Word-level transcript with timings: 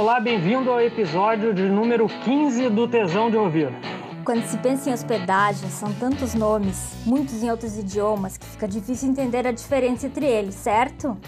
Olá, 0.00 0.18
bem-vindo 0.18 0.70
ao 0.70 0.80
episódio 0.80 1.52
de 1.52 1.68
número 1.68 2.06
15 2.08 2.70
do 2.70 2.88
Tesão 2.88 3.30
de 3.30 3.36
Ouvir. 3.36 3.68
Quando 4.24 4.42
se 4.44 4.56
pensa 4.56 4.88
em 4.88 4.94
hospedagem, 4.94 5.68
são 5.68 5.92
tantos 5.92 6.32
nomes, 6.32 6.94
muitos 7.04 7.42
em 7.42 7.50
outros 7.50 7.76
idiomas, 7.76 8.38
que 8.38 8.46
fica 8.46 8.66
difícil 8.66 9.10
entender 9.10 9.46
a 9.46 9.52
diferença 9.52 10.06
entre 10.06 10.24
eles, 10.24 10.54
certo? 10.54 11.18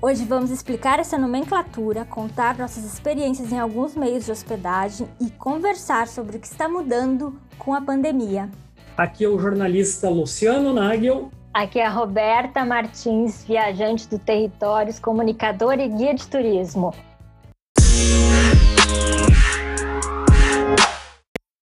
Hoje 0.00 0.24
vamos 0.24 0.50
explicar 0.50 0.98
essa 0.98 1.18
nomenclatura, 1.18 2.06
contar 2.06 2.56
nossas 2.56 2.84
experiências 2.84 3.52
em 3.52 3.58
alguns 3.58 3.94
meios 3.94 4.24
de 4.24 4.32
hospedagem 4.32 5.06
e 5.20 5.28
conversar 5.32 6.08
sobre 6.08 6.38
o 6.38 6.40
que 6.40 6.46
está 6.46 6.66
mudando 6.70 7.38
com 7.58 7.74
a 7.74 7.82
pandemia. 7.82 8.48
Aqui 8.96 9.26
é 9.26 9.28
o 9.28 9.38
jornalista 9.38 10.08
Luciano 10.08 10.72
Nagel. 10.72 11.30
Aqui 11.52 11.78
é 11.78 11.84
a 11.84 11.90
Roberta 11.90 12.64
Martins, 12.64 13.44
viajante 13.44 14.08
do 14.08 14.18
Territórios, 14.18 14.98
comunicadora 14.98 15.82
e 15.82 15.88
guia 15.90 16.14
de 16.14 16.26
turismo. 16.26 16.94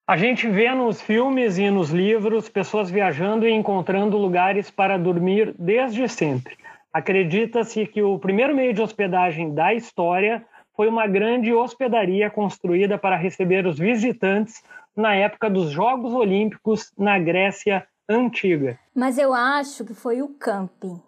A 0.06 0.18
gente 0.18 0.46
vê 0.46 0.72
nos 0.74 1.00
filmes 1.00 1.56
e 1.56 1.70
nos 1.70 1.90
livros 1.90 2.48
pessoas 2.48 2.90
viajando 2.90 3.48
e 3.48 3.52
encontrando 3.52 4.18
lugares 4.18 4.70
para 4.70 4.98
dormir 4.98 5.54
desde 5.58 6.06
sempre. 6.08 6.56
Acredita-se 6.92 7.86
que 7.86 8.02
o 8.02 8.18
primeiro 8.18 8.54
meio 8.54 8.74
de 8.74 8.82
hospedagem 8.82 9.54
da 9.54 9.72
história 9.72 10.44
foi 10.76 10.88
uma 10.88 11.06
grande 11.06 11.52
hospedaria 11.52 12.28
construída 12.28 12.98
para 12.98 13.16
receber 13.16 13.66
os 13.66 13.78
visitantes 13.78 14.62
na 14.94 15.14
época 15.14 15.48
dos 15.48 15.70
Jogos 15.70 16.12
Olímpicos 16.12 16.92
na 16.98 17.18
Grécia 17.18 17.86
Antiga. 18.08 18.78
Mas 18.94 19.16
eu 19.16 19.32
acho 19.32 19.84
que 19.84 19.94
foi 19.94 20.20
o 20.20 20.28
camping 20.28 21.00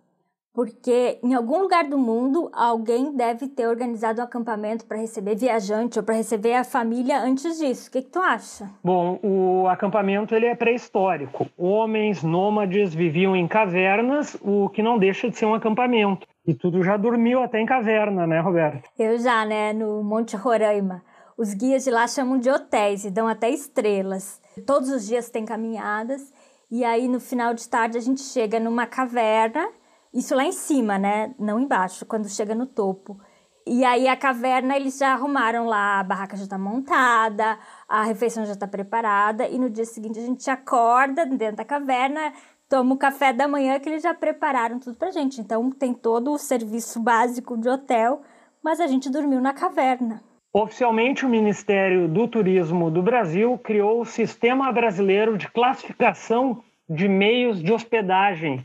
porque 0.57 1.19
em 1.23 1.35
algum 1.35 1.61
lugar 1.61 1.85
do 1.85 1.99
mundo 1.99 2.49
alguém 2.51 3.15
deve 3.15 3.47
ter 3.47 3.67
organizado 3.67 4.23
um 4.23 4.25
acampamento 4.25 4.87
para 4.87 4.97
receber 4.97 5.37
viajante 5.37 5.99
ou 5.99 6.03
para 6.03 6.15
receber 6.15 6.55
a 6.55 6.65
família 6.65 7.21
antes 7.21 7.59
disso. 7.59 7.91
O 7.91 7.93
que, 7.93 8.01
que, 8.01 8.09
tu 8.09 8.19
acha? 8.19 8.71
Bom, 8.83 9.21
o 9.23 9.69
acampamento 9.69 10.35
ele 10.35 10.47
é 10.47 10.55
pré-histórico. 10.55 11.47
Homens 11.59 12.23
nômades 12.23 12.95
viviam 12.95 13.37
em 13.37 13.47
cavernas, 13.47 14.35
o 14.41 14.71
que 14.71 14.83
não 14.83 14.99
deixa 14.99 15.29
de 15.29 15.37
ser 15.37 15.45
um 15.45 15.53
acampamento. 15.53 16.27
E 16.47 16.55
tudo 16.55 16.83
já 16.83 16.97
dormiu 16.97 17.43
até 17.43 17.61
em 17.61 17.67
caverna, 17.67 18.27
né, 18.27 18.41
Roberto? 18.41 18.89
Eu 18.99 19.19
já, 19.19 19.45
né, 19.45 19.75
no 19.75 20.03
Monte 20.03 20.37
Roraima. 20.37 21.03
Os 21.37 21.53
guias 21.53 21.85
de 21.85 21.91
lá 21.91 22.09
chamam 22.09 22.39
de 22.39 22.49
hotéis 22.49 23.05
e 23.05 23.11
dão 23.11 23.29
até 23.29 23.51
estrelas. 23.51 24.41
Todos 24.67 24.89
os 24.89 25.07
dias 25.07 25.29
tem 25.29 25.45
caminhadas 25.45 26.33
e 26.71 26.83
aí 26.83 27.09
no 27.09 27.21
final 27.21 27.53
de 27.53 27.69
tarde 27.69 27.99
a 27.99 28.01
gente 28.01 28.23
chega 28.23 28.59
numa 28.59 28.87
caverna 28.87 29.69
isso 30.17 30.35
lá 30.35 30.45
em 30.45 30.53
cima, 30.53 30.99
né? 30.99 31.35
Não 31.39 31.61
embaixo, 31.61 32.07
quando 32.07 32.29
chega 32.29 32.55
no 32.55 32.67
topo. 32.67 33.21
E 33.67 33.85
aí 33.85 34.07
a 34.07 34.17
caverna 34.17 34.77
eles 34.77 34.97
já 34.97 35.13
arrumaram 35.13 35.67
lá, 35.67 36.01
a 36.01 36.05
barraca 36.05 36.37
já 36.37 36.45
está 36.45 36.57
montada, 36.57 37.59
a 37.89 38.05
refeição 38.05 38.47
já 38.47 38.53
está 38.53 38.67
preparada 38.67 39.47
e 39.49 39.59
no 39.59 39.69
dia 39.69 39.85
seguinte 39.85 40.21
a 40.21 40.23
gente 40.23 40.49
acorda 40.49 41.27
dentro 41.27 41.57
da 41.57 41.65
caverna, 41.65 42.33
toma 42.69 42.95
o 42.95 42.99
café 42.99 43.33
da 43.33 43.49
manhã 43.49 43.81
que 43.81 43.89
eles 43.89 44.05
já 44.05 44.15
prepararam 44.15 44.79
tudo 44.79 44.97
pra 44.97 45.11
gente. 45.11 45.41
Então 45.41 45.69
tem 45.71 45.93
todo 45.93 46.33
o 46.33 46.39
serviço 46.39 47.01
básico 47.01 47.59
de 47.59 47.69
hotel, 47.69 48.23
mas 48.63 48.79
a 48.79 48.87
gente 48.87 49.11
dormiu 49.11 49.41
na 49.41 49.53
caverna. 49.53 50.23
Oficialmente, 50.53 51.27
o 51.27 51.29
Ministério 51.29 52.09
do 52.09 52.27
Turismo 52.27 52.91
do 52.91 53.03
Brasil 53.03 53.59
criou 53.59 54.01
o 54.01 54.07
Sistema 54.07 54.73
Brasileiro 54.73 55.37
de 55.37 55.51
Classificação 55.51 56.63
de 56.89 57.09
Meios 57.09 57.63
de 57.63 57.73
Hospedagem, 57.73 58.65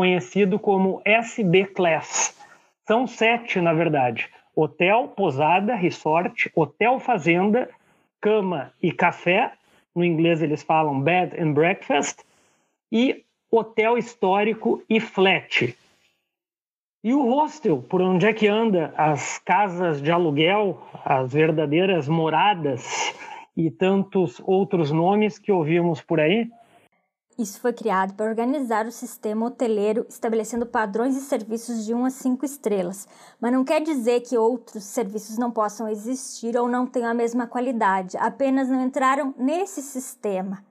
conhecido 0.00 0.58
como 0.58 1.02
SB 1.04 1.66
Class. 1.66 2.34
São 2.86 3.06
sete, 3.06 3.60
na 3.60 3.74
verdade: 3.74 4.30
hotel, 4.56 5.08
posada, 5.08 5.74
resort, 5.74 6.50
hotel 6.54 6.98
fazenda, 6.98 7.68
cama 8.18 8.72
e 8.82 8.92
café. 8.92 9.52
No 9.94 10.02
inglês 10.02 10.40
eles 10.40 10.62
falam 10.62 11.02
bed 11.02 11.38
and 11.38 11.52
breakfast. 11.52 12.20
E 12.90 13.26
hotel 13.50 13.98
histórico 13.98 14.82
e 14.88 15.00
flat. 15.00 15.76
E 17.04 17.12
o 17.12 17.22
hostel, 17.34 17.82
por 17.82 18.00
onde 18.00 18.24
é 18.24 18.32
que 18.32 18.48
anda 18.48 18.94
as 18.96 19.38
casas 19.40 20.00
de 20.00 20.10
aluguel, 20.10 20.80
as 21.04 21.30
verdadeiras 21.30 22.08
moradas 22.08 23.14
e 23.54 23.70
tantos 23.70 24.40
outros 24.46 24.90
nomes 24.90 25.38
que 25.38 25.52
ouvimos 25.52 26.00
por 26.00 26.20
aí? 26.20 26.48
Isso 27.40 27.58
foi 27.58 27.72
criado 27.72 28.12
para 28.12 28.28
organizar 28.28 28.86
o 28.86 28.92
sistema 28.92 29.46
hoteleiro, 29.46 30.04
estabelecendo 30.10 30.66
padrões 30.66 31.16
e 31.16 31.22
serviços 31.22 31.86
de 31.86 31.94
1 31.94 32.04
a 32.04 32.10
5 32.10 32.44
estrelas, 32.44 33.08
mas 33.40 33.50
não 33.50 33.64
quer 33.64 33.80
dizer 33.80 34.20
que 34.20 34.36
outros 34.36 34.84
serviços 34.84 35.38
não 35.38 35.50
possam 35.50 35.88
existir 35.88 36.54
ou 36.54 36.68
não 36.68 36.86
tenham 36.86 37.08
a 37.08 37.14
mesma 37.14 37.46
qualidade, 37.46 38.14
apenas 38.18 38.68
não 38.68 38.84
entraram 38.84 39.34
nesse 39.38 39.80
sistema. 39.80 40.62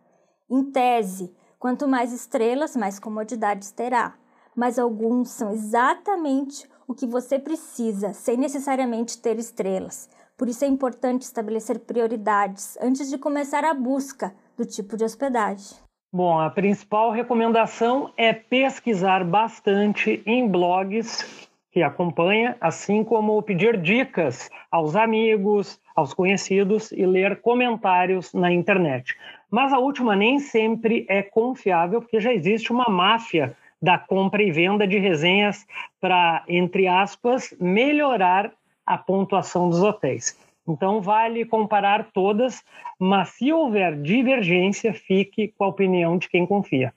Em 0.48 0.64
tese, 0.64 1.36
quanto 1.58 1.88
mais 1.88 2.14
estrelas, 2.14 2.76
mais 2.76 3.00
comodidades 3.00 3.72
terá, 3.72 4.14
mas 4.56 4.78
alguns 4.78 5.32
são 5.32 5.52
exatamente 5.52 6.70
o 6.88 6.94
que 6.94 7.08
você 7.08 7.40
precisa, 7.40 8.14
sem 8.14 8.38
necessariamente 8.38 9.18
ter 9.18 9.40
estrelas. 9.40 10.08
Por 10.38 10.48
isso 10.48 10.64
é 10.64 10.68
importante 10.68 11.24
estabelecer 11.24 11.80
prioridades 11.80 12.78
antes 12.80 13.10
de 13.10 13.18
começar 13.18 13.66
a 13.66 13.74
busca 13.74 14.36
do 14.56 14.64
tipo 14.64 14.96
de 14.96 15.04
hospedagem. 15.04 15.89
Bom, 16.12 16.40
a 16.40 16.50
principal 16.50 17.12
recomendação 17.12 18.12
é 18.18 18.34
pesquisar 18.34 19.24
bastante 19.24 20.24
em 20.26 20.48
blogs 20.48 21.48
que 21.72 21.84
acompanha, 21.84 22.58
assim 22.60 23.04
como 23.04 23.40
pedir 23.44 23.80
dicas 23.80 24.50
aos 24.72 24.96
amigos, 24.96 25.80
aos 25.96 26.12
conhecidos 26.12 26.92
e 26.92 27.06
ler 27.06 27.42
comentários 27.42 28.34
na 28.34 28.52
internet. 28.52 29.16
Mas 29.52 29.72
a 29.72 29.78
última 29.78 30.16
nem 30.16 30.40
sempre 30.40 31.06
é 31.08 31.22
confiável, 31.22 32.02
porque 32.02 32.20
já 32.20 32.34
existe 32.34 32.72
uma 32.72 32.90
máfia 32.90 33.56
da 33.80 34.00
compra 34.00 34.42
e 34.42 34.52
venda 34.52 34.88
de 34.88 34.98
resenhas 34.98 35.64
para, 36.02 36.44
entre 36.48 36.88
aspas, 36.88 37.54
melhorar 37.60 38.52
a 38.84 38.98
pontuação 38.98 39.70
dos 39.70 39.84
hotéis. 39.84 40.36
Então, 40.70 41.02
vale 41.02 41.46
comparar 41.46 42.12
todas, 42.14 42.64
mas 43.00 43.30
se 43.30 43.52
houver 43.52 44.00
divergência, 44.00 44.94
fique 44.94 45.48
com 45.58 45.64
a 45.64 45.68
opinião 45.68 46.18
de 46.18 46.30
quem 46.30 46.46
confia. 46.46 46.94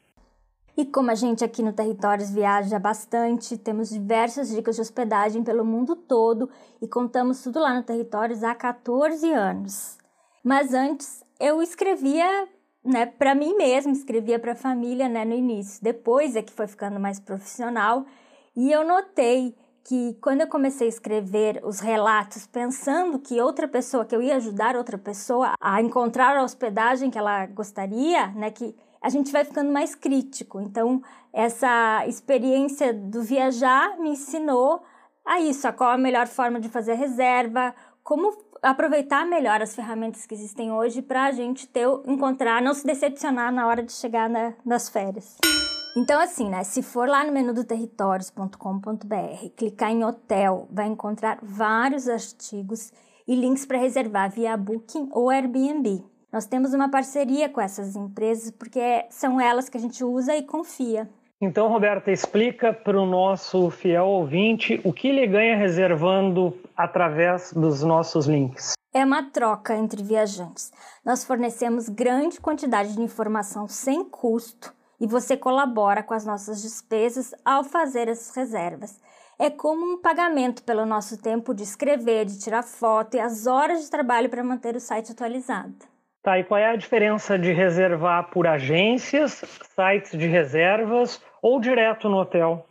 E 0.76 0.86
como 0.86 1.10
a 1.10 1.14
gente 1.14 1.44
aqui 1.44 1.62
no 1.62 1.72
Territórios 1.72 2.30
viaja 2.30 2.78
bastante, 2.78 3.58
temos 3.58 3.90
diversas 3.90 4.54
dicas 4.54 4.76
de 4.76 4.82
hospedagem 4.82 5.42
pelo 5.42 5.64
mundo 5.64 5.94
todo 5.94 6.48
e 6.80 6.88
contamos 6.88 7.42
tudo 7.42 7.60
lá 7.60 7.74
no 7.74 7.82
Territórios 7.82 8.42
há 8.42 8.54
14 8.54 9.30
anos. 9.30 9.98
Mas 10.42 10.72
antes, 10.72 11.22
eu 11.38 11.62
escrevia 11.62 12.48
né, 12.84 13.06
para 13.06 13.34
mim 13.34 13.54
mesma, 13.54 13.92
escrevia 13.92 14.38
para 14.38 14.52
a 14.52 14.56
família 14.56 15.08
né, 15.08 15.24
no 15.24 15.34
início. 15.34 15.82
Depois 15.82 16.36
é 16.36 16.42
que 16.42 16.52
foi 16.52 16.66
ficando 16.66 16.98
mais 16.98 17.20
profissional 17.20 18.04
e 18.56 18.72
eu 18.72 18.86
notei 18.86 19.54
que 19.84 20.16
quando 20.20 20.42
eu 20.42 20.46
comecei 20.46 20.86
a 20.86 20.90
escrever 20.90 21.60
os 21.64 21.80
relatos 21.80 22.46
pensando 22.46 23.18
que 23.18 23.40
outra 23.40 23.66
pessoa, 23.66 24.04
que 24.04 24.14
eu 24.14 24.22
ia 24.22 24.36
ajudar 24.36 24.76
outra 24.76 24.96
pessoa 24.96 25.54
a 25.60 25.82
encontrar 25.82 26.36
a 26.36 26.44
hospedagem 26.44 27.10
que 27.10 27.18
ela 27.18 27.46
gostaria, 27.46 28.28
né, 28.28 28.50
que 28.50 28.74
a 29.00 29.08
gente 29.08 29.32
vai 29.32 29.44
ficando 29.44 29.72
mais 29.72 29.94
crítico. 29.94 30.60
Então, 30.60 31.02
essa 31.32 32.06
experiência 32.06 32.94
do 32.94 33.22
viajar 33.22 33.98
me 33.98 34.10
ensinou 34.10 34.82
a 35.24 35.40
isso, 35.40 35.66
a 35.66 35.72
qual 35.72 35.90
a 35.90 35.98
melhor 35.98 36.28
forma 36.28 36.60
de 36.60 36.68
fazer 36.68 36.94
reserva, 36.94 37.74
como 38.04 38.36
aproveitar 38.62 39.26
melhor 39.26 39.60
as 39.60 39.74
ferramentas 39.74 40.24
que 40.24 40.34
existem 40.34 40.70
hoje 40.70 41.02
para 41.02 41.24
a 41.24 41.32
gente 41.32 41.66
ter, 41.66 41.86
encontrar, 42.06 42.62
não 42.62 42.74
se 42.74 42.86
decepcionar 42.86 43.52
na 43.52 43.66
hora 43.66 43.82
de 43.82 43.92
chegar 43.92 44.30
na, 44.30 44.54
nas 44.64 44.88
férias. 44.88 45.36
Então, 45.94 46.18
assim, 46.18 46.48
né? 46.48 46.64
Se 46.64 46.82
for 46.82 47.06
lá 47.06 47.22
no 47.22 47.32
menu 47.32 47.52
do 47.52 47.64
territórios.com.br, 47.64 49.48
clicar 49.54 49.90
em 49.90 50.02
hotel, 50.02 50.66
vai 50.70 50.86
encontrar 50.86 51.38
vários 51.42 52.08
artigos 52.08 52.90
e 53.28 53.34
links 53.34 53.66
para 53.66 53.76
reservar 53.76 54.30
via 54.30 54.56
Booking 54.56 55.10
ou 55.12 55.28
Airbnb. 55.28 56.02
Nós 56.32 56.46
temos 56.46 56.72
uma 56.72 56.90
parceria 56.90 57.50
com 57.50 57.60
essas 57.60 57.94
empresas 57.94 58.50
porque 58.50 59.04
são 59.10 59.38
elas 59.38 59.68
que 59.68 59.76
a 59.76 59.80
gente 59.80 60.02
usa 60.02 60.34
e 60.34 60.42
confia. 60.42 61.10
Então, 61.38 61.68
Roberta, 61.68 62.10
explica 62.10 62.72
para 62.72 62.98
o 62.98 63.04
nosso 63.04 63.68
fiel 63.68 64.06
ouvinte 64.06 64.80
o 64.84 64.94
que 64.94 65.08
ele 65.08 65.26
ganha 65.26 65.56
reservando 65.56 66.56
através 66.74 67.52
dos 67.52 67.82
nossos 67.82 68.26
links. 68.26 68.72
É 68.94 69.04
uma 69.04 69.24
troca 69.24 69.76
entre 69.76 70.02
viajantes. 70.02 70.72
Nós 71.04 71.22
fornecemos 71.22 71.90
grande 71.90 72.40
quantidade 72.40 72.94
de 72.94 73.02
informação 73.02 73.68
sem 73.68 74.04
custo 74.04 74.72
e 75.02 75.06
você 75.06 75.36
colabora 75.36 76.00
com 76.00 76.14
as 76.14 76.24
nossas 76.24 76.62
despesas 76.62 77.34
ao 77.44 77.64
fazer 77.64 78.06
essas 78.06 78.36
reservas. 78.36 79.00
É 79.36 79.50
como 79.50 79.94
um 79.94 80.00
pagamento 80.00 80.62
pelo 80.62 80.86
nosso 80.86 81.20
tempo 81.20 81.52
de 81.52 81.64
escrever, 81.64 82.24
de 82.24 82.38
tirar 82.38 82.62
foto 82.62 83.16
e 83.16 83.20
as 83.20 83.48
horas 83.48 83.82
de 83.82 83.90
trabalho 83.90 84.28
para 84.28 84.44
manter 84.44 84.76
o 84.76 84.80
site 84.80 85.10
atualizado. 85.10 85.74
Tá, 86.22 86.38
e 86.38 86.44
qual 86.44 86.60
é 86.60 86.70
a 86.70 86.76
diferença 86.76 87.36
de 87.36 87.52
reservar 87.52 88.30
por 88.30 88.46
agências, 88.46 89.42
sites 89.74 90.16
de 90.16 90.28
reservas 90.28 91.20
ou 91.42 91.58
direto 91.58 92.08
no 92.08 92.18
hotel? 92.18 92.64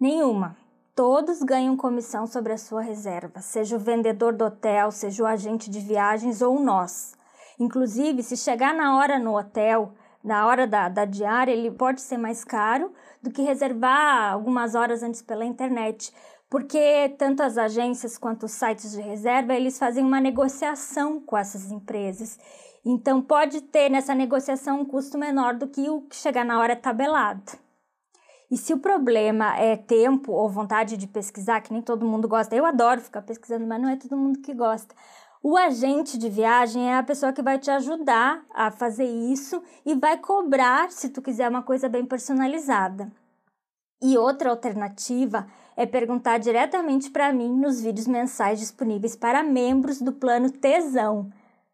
Nenhuma. 0.00 0.56
Todos 0.92 1.40
ganham 1.40 1.76
comissão 1.76 2.26
sobre 2.26 2.52
a 2.52 2.58
sua 2.58 2.82
reserva, 2.82 3.40
seja 3.40 3.76
o 3.76 3.78
vendedor 3.78 4.32
do 4.32 4.46
hotel, 4.46 4.90
seja 4.90 5.22
o 5.22 5.26
agente 5.26 5.70
de 5.70 5.78
viagens 5.78 6.42
ou 6.42 6.58
nós. 6.58 7.14
Inclusive, 7.60 8.24
se 8.24 8.36
chegar 8.36 8.74
na 8.74 8.98
hora 8.98 9.20
no 9.20 9.38
hotel, 9.38 9.92
na 10.26 10.44
hora 10.44 10.66
da, 10.66 10.88
da 10.88 11.04
diária, 11.04 11.52
ele 11.52 11.70
pode 11.70 12.00
ser 12.00 12.18
mais 12.18 12.42
caro 12.42 12.92
do 13.22 13.30
que 13.30 13.42
reservar 13.42 14.32
algumas 14.32 14.74
horas 14.74 15.00
antes 15.02 15.22
pela 15.22 15.44
internet, 15.44 16.12
porque 16.50 17.14
tanto 17.16 17.44
as 17.44 17.56
agências 17.56 18.18
quanto 18.18 18.46
os 18.46 18.52
sites 18.52 18.90
de 18.90 19.00
reserva, 19.00 19.54
eles 19.54 19.78
fazem 19.78 20.04
uma 20.04 20.20
negociação 20.20 21.20
com 21.20 21.36
essas 21.38 21.70
empresas. 21.70 22.38
Então, 22.84 23.22
pode 23.22 23.60
ter 23.60 23.88
nessa 23.88 24.16
negociação 24.16 24.80
um 24.80 24.84
custo 24.84 25.16
menor 25.16 25.54
do 25.54 25.68
que 25.68 25.88
o 25.88 26.02
que 26.02 26.16
chegar 26.16 26.44
na 26.44 26.58
hora 26.58 26.74
tabelado. 26.74 27.52
E 28.50 28.56
se 28.56 28.72
o 28.72 28.78
problema 28.78 29.56
é 29.58 29.76
tempo 29.76 30.32
ou 30.32 30.48
vontade 30.48 30.96
de 30.96 31.06
pesquisar, 31.06 31.60
que 31.60 31.72
nem 31.72 31.82
todo 31.82 32.06
mundo 32.06 32.28
gosta, 32.28 32.54
eu 32.54 32.66
adoro 32.66 33.00
ficar 33.00 33.22
pesquisando, 33.22 33.66
mas 33.66 33.80
não 33.80 33.88
é 33.88 33.96
todo 33.96 34.16
mundo 34.16 34.40
que 34.40 34.54
gosta. 34.54 34.94
O 35.42 35.56
agente 35.56 36.18
de 36.18 36.28
viagem 36.28 36.90
é 36.90 36.96
a 36.96 37.02
pessoa 37.02 37.32
que 37.32 37.42
vai 37.42 37.58
te 37.58 37.70
ajudar 37.70 38.44
a 38.52 38.70
fazer 38.70 39.04
isso 39.04 39.62
e 39.84 39.94
vai 39.94 40.16
cobrar 40.18 40.90
se 40.90 41.08
tu 41.10 41.22
quiser 41.22 41.48
uma 41.48 41.62
coisa 41.62 41.88
bem 41.88 42.04
personalizada. 42.04 43.12
E 44.02 44.18
outra 44.18 44.50
alternativa 44.50 45.46
é 45.76 45.86
perguntar 45.86 46.38
diretamente 46.38 47.10
para 47.10 47.32
mim 47.32 47.50
nos 47.50 47.80
vídeos 47.80 48.06
mensais 48.06 48.58
disponíveis 48.58 49.14
para 49.14 49.42
membros 49.42 50.00
do 50.00 50.12
plano 50.12 50.50
Tesão. 50.50 51.30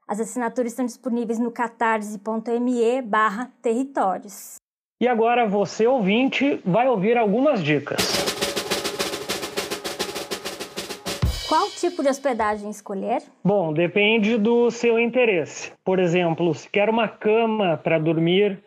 As 0.06 0.20
assinaturas 0.20 0.72
estão 0.72 0.84
disponíveis 0.84 1.38
no 1.38 1.50
catarse.me 1.50 3.02
barra 3.02 3.50
territórios. 3.62 4.56
E 5.00 5.08
agora 5.08 5.48
você, 5.48 5.86
ouvinte, 5.86 6.60
vai 6.64 6.88
ouvir 6.88 7.16
algumas 7.16 7.62
dicas. 7.62 8.41
Tipo 11.82 12.00
de 12.00 12.08
hospedagem 12.08 12.70
escolher? 12.70 13.22
Bom, 13.42 13.72
depende 13.72 14.38
do 14.38 14.70
seu 14.70 15.00
interesse. 15.00 15.72
Por 15.84 15.98
exemplo, 15.98 16.54
se 16.54 16.68
quer 16.70 16.88
uma 16.88 17.08
cama 17.08 17.76
para 17.76 17.98
dormir 17.98 18.62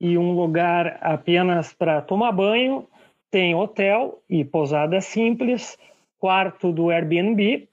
e 0.00 0.16
um 0.16 0.32
lugar 0.32 0.96
apenas 1.00 1.72
para 1.72 2.00
tomar 2.00 2.30
banho, 2.30 2.86
tem 3.32 3.52
hotel 3.54 4.22
e 4.30 4.44
pousada 4.44 5.00
simples, 5.00 5.76
quarto 6.20 6.70
do 6.70 6.90
Airbnb, 6.90 7.68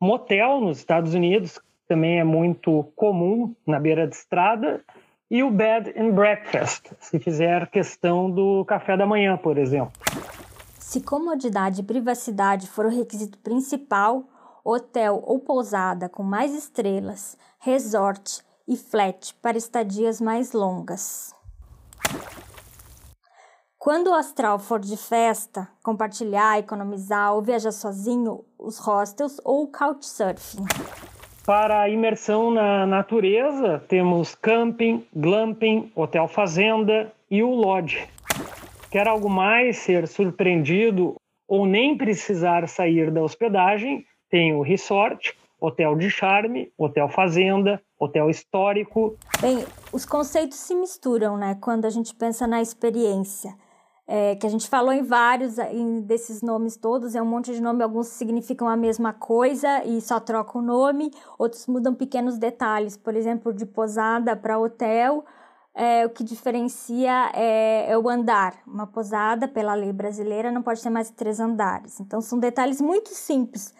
motel 0.00 0.60
nos 0.60 0.78
Estados 0.78 1.14
Unidos, 1.14 1.60
também 1.86 2.18
é 2.18 2.24
muito 2.24 2.90
comum 2.96 3.54
na 3.64 3.78
beira 3.78 4.06
de 4.06 4.16
estrada, 4.16 4.82
e 5.30 5.42
o 5.44 5.50
bed 5.50 5.94
and 5.96 6.10
breakfast, 6.10 6.90
se 6.98 7.20
fizer 7.20 7.68
questão 7.68 8.30
do 8.30 8.64
café 8.64 8.96
da 8.96 9.06
manhã, 9.06 9.36
por 9.36 9.58
exemplo. 9.58 9.92
Se 10.94 11.00
comodidade 11.00 11.80
e 11.80 11.84
privacidade 11.84 12.68
for 12.68 12.86
o 12.86 12.88
requisito 12.88 13.36
principal, 13.38 14.22
hotel 14.64 15.20
ou 15.26 15.40
pousada 15.40 16.08
com 16.08 16.22
mais 16.22 16.54
estrelas, 16.54 17.36
resort 17.58 18.44
e 18.68 18.76
flat 18.76 19.34
para 19.42 19.58
estadias 19.58 20.20
mais 20.20 20.52
longas. 20.52 21.34
Quando 23.76 24.10
o 24.10 24.14
astral 24.14 24.60
for 24.60 24.78
de 24.78 24.96
festa, 24.96 25.66
compartilhar, 25.82 26.60
economizar 26.60 27.34
ou 27.34 27.42
viajar 27.42 27.72
sozinho, 27.72 28.44
os 28.56 28.78
hostels 28.78 29.40
ou 29.44 29.66
couchsurfing. 29.66 30.64
Para 31.44 31.80
a 31.80 31.88
imersão 31.88 32.52
na 32.52 32.86
natureza, 32.86 33.82
temos 33.88 34.36
camping, 34.36 35.04
glamping, 35.12 35.90
hotel 35.96 36.28
fazenda 36.28 37.12
e 37.28 37.42
o 37.42 37.50
lodge. 37.50 38.13
Quer 38.94 39.08
algo 39.08 39.28
mais, 39.28 39.78
ser 39.78 40.06
surpreendido 40.06 41.16
ou 41.48 41.66
nem 41.66 41.98
precisar 41.98 42.68
sair 42.68 43.10
da 43.10 43.22
hospedagem, 43.22 44.06
tem 44.30 44.54
o 44.54 44.62
resort, 44.62 45.36
hotel 45.60 45.96
de 45.96 46.08
charme, 46.08 46.72
hotel 46.78 47.08
fazenda, 47.08 47.82
hotel 47.98 48.30
histórico. 48.30 49.16
Bem, 49.40 49.64
os 49.92 50.06
conceitos 50.06 50.58
se 50.58 50.76
misturam, 50.76 51.36
né, 51.36 51.58
quando 51.60 51.86
a 51.86 51.90
gente 51.90 52.14
pensa 52.14 52.46
na 52.46 52.62
experiência 52.62 53.52
é, 54.06 54.36
que 54.36 54.46
a 54.46 54.50
gente 54.50 54.68
falou 54.68 54.92
em 54.92 55.02
vários 55.02 55.58
em, 55.58 56.02
desses 56.02 56.40
nomes 56.40 56.76
todos, 56.76 57.16
é 57.16 57.20
um 57.22 57.26
monte 57.26 57.52
de 57.52 57.60
nome, 57.60 57.82
alguns 57.82 58.06
significam 58.06 58.68
a 58.68 58.76
mesma 58.76 59.12
coisa 59.12 59.82
e 59.84 60.00
só 60.00 60.20
trocam 60.20 60.60
o 60.60 60.64
nome, 60.64 61.10
outros 61.36 61.66
mudam 61.66 61.96
pequenos 61.96 62.38
detalhes, 62.38 62.96
por 62.96 63.16
exemplo, 63.16 63.52
de 63.52 63.66
posada 63.66 64.36
para 64.36 64.56
hotel, 64.56 65.24
é, 65.74 66.06
o 66.06 66.10
que 66.10 66.22
diferencia 66.22 67.30
é, 67.34 67.90
é, 67.90 67.98
o 67.98 68.08
andar. 68.08 68.54
Uma 68.66 68.86
posada, 68.86 69.48
pela 69.48 69.74
lei 69.74 69.92
brasileira, 69.92 70.52
não 70.52 70.62
pode 70.62 70.82
ter 70.82 70.90
mais 70.90 71.08
de 71.08 71.14
três 71.14 71.40
andares. 71.40 71.98
Então, 72.00 72.20
são 72.20 72.38
detalhes 72.38 72.80
muito 72.80 73.10
simples 73.10 73.74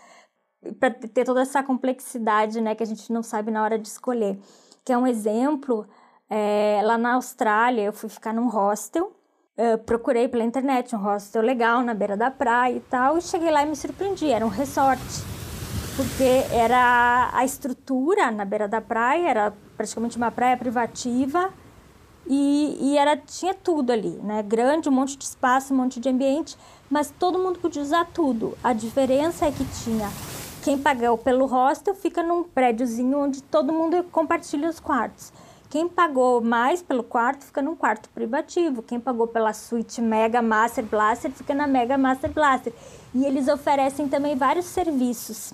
para 0.80 0.90
ter 0.90 1.24
toda 1.24 1.42
essa 1.42 1.62
complexidade 1.62 2.60
né, 2.60 2.74
que 2.74 2.82
a 2.82 2.86
gente 2.86 3.12
não 3.12 3.22
sabe 3.22 3.50
na 3.50 3.62
hora 3.62 3.78
de 3.78 3.86
escolher. 3.86 4.38
Que 4.84 4.92
é 4.92 4.98
um 4.98 5.06
exemplo, 5.06 5.86
é, 6.28 6.80
lá 6.82 6.98
na 6.98 7.14
Austrália, 7.14 7.82
eu 7.82 7.92
fui 7.92 8.08
ficar 8.08 8.32
num 8.32 8.48
hostel, 8.48 9.12
Uh, 9.56 9.78
procurei 9.78 10.26
pela 10.26 10.42
internet 10.42 10.96
um 10.96 10.98
hostel 10.98 11.40
legal 11.40 11.80
na 11.80 11.94
beira 11.94 12.16
da 12.16 12.28
praia 12.28 12.74
e 12.74 12.80
tal, 12.80 13.16
e 13.16 13.22
cheguei 13.22 13.52
lá 13.52 13.62
e 13.62 13.66
me 13.66 13.76
surpreendi, 13.76 14.32
era 14.32 14.44
um 14.44 14.48
resort. 14.48 15.00
Porque 15.94 16.42
era 16.52 17.30
a 17.32 17.44
estrutura 17.44 18.32
na 18.32 18.44
beira 18.44 18.66
da 18.66 18.80
praia, 18.80 19.28
era 19.28 19.52
praticamente 19.76 20.16
uma 20.16 20.32
praia 20.32 20.56
privativa, 20.56 21.52
e, 22.26 22.78
e 22.80 22.98
era, 22.98 23.16
tinha 23.16 23.54
tudo 23.54 23.92
ali, 23.92 24.18
né? 24.22 24.42
Grande, 24.42 24.88
um 24.88 24.92
monte 24.92 25.16
de 25.16 25.24
espaço, 25.24 25.72
um 25.72 25.76
monte 25.76 26.00
de 26.00 26.08
ambiente, 26.08 26.56
mas 26.90 27.12
todo 27.18 27.38
mundo 27.38 27.58
podia 27.58 27.82
usar 27.82 28.06
tudo. 28.06 28.56
A 28.62 28.72
diferença 28.72 29.46
é 29.46 29.52
que 29.52 29.64
tinha 29.84 30.08
quem 30.64 30.78
pagou 30.78 31.18
pelo 31.18 31.44
hostel 31.44 31.94
fica 31.94 32.22
num 32.22 32.42
prédiozinho 32.42 33.18
onde 33.18 33.42
todo 33.42 33.70
mundo 33.70 34.02
compartilha 34.04 34.66
os 34.66 34.80
quartos. 34.80 35.30
Quem 35.68 35.86
pagou 35.86 36.40
mais 36.40 36.80
pelo 36.80 37.02
quarto 37.02 37.44
fica 37.44 37.60
num 37.60 37.76
quarto 37.76 38.08
privativo. 38.08 38.82
Quem 38.82 38.98
pagou 38.98 39.26
pela 39.26 39.52
suíte 39.52 40.00
Mega 40.00 40.40
Master 40.40 40.82
Blaster 40.82 41.30
fica 41.30 41.52
na 41.52 41.66
Mega 41.66 41.98
Master 41.98 42.32
Blaster. 42.32 42.72
E 43.14 43.26
eles 43.26 43.46
oferecem 43.46 44.08
também 44.08 44.36
vários 44.36 44.64
serviços 44.64 45.52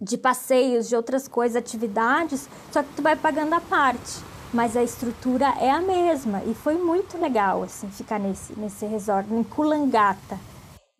de 0.00 0.16
passeios, 0.16 0.88
de 0.88 0.96
outras 0.96 1.28
coisas, 1.28 1.56
atividades, 1.56 2.48
só 2.72 2.82
que 2.82 2.94
tu 2.94 3.02
vai 3.02 3.16
pagando 3.16 3.52
a 3.52 3.60
parte. 3.60 4.29
Mas 4.52 4.76
a 4.76 4.82
estrutura 4.82 5.46
é 5.60 5.70
a 5.70 5.80
mesma 5.80 6.42
e 6.44 6.54
foi 6.54 6.74
muito 6.74 7.16
legal 7.16 7.62
assim 7.62 7.88
ficar 7.88 8.18
nesse 8.18 8.58
nesse 8.58 8.84
resort 8.86 9.32
em 9.32 9.44
Kulangata. 9.44 10.38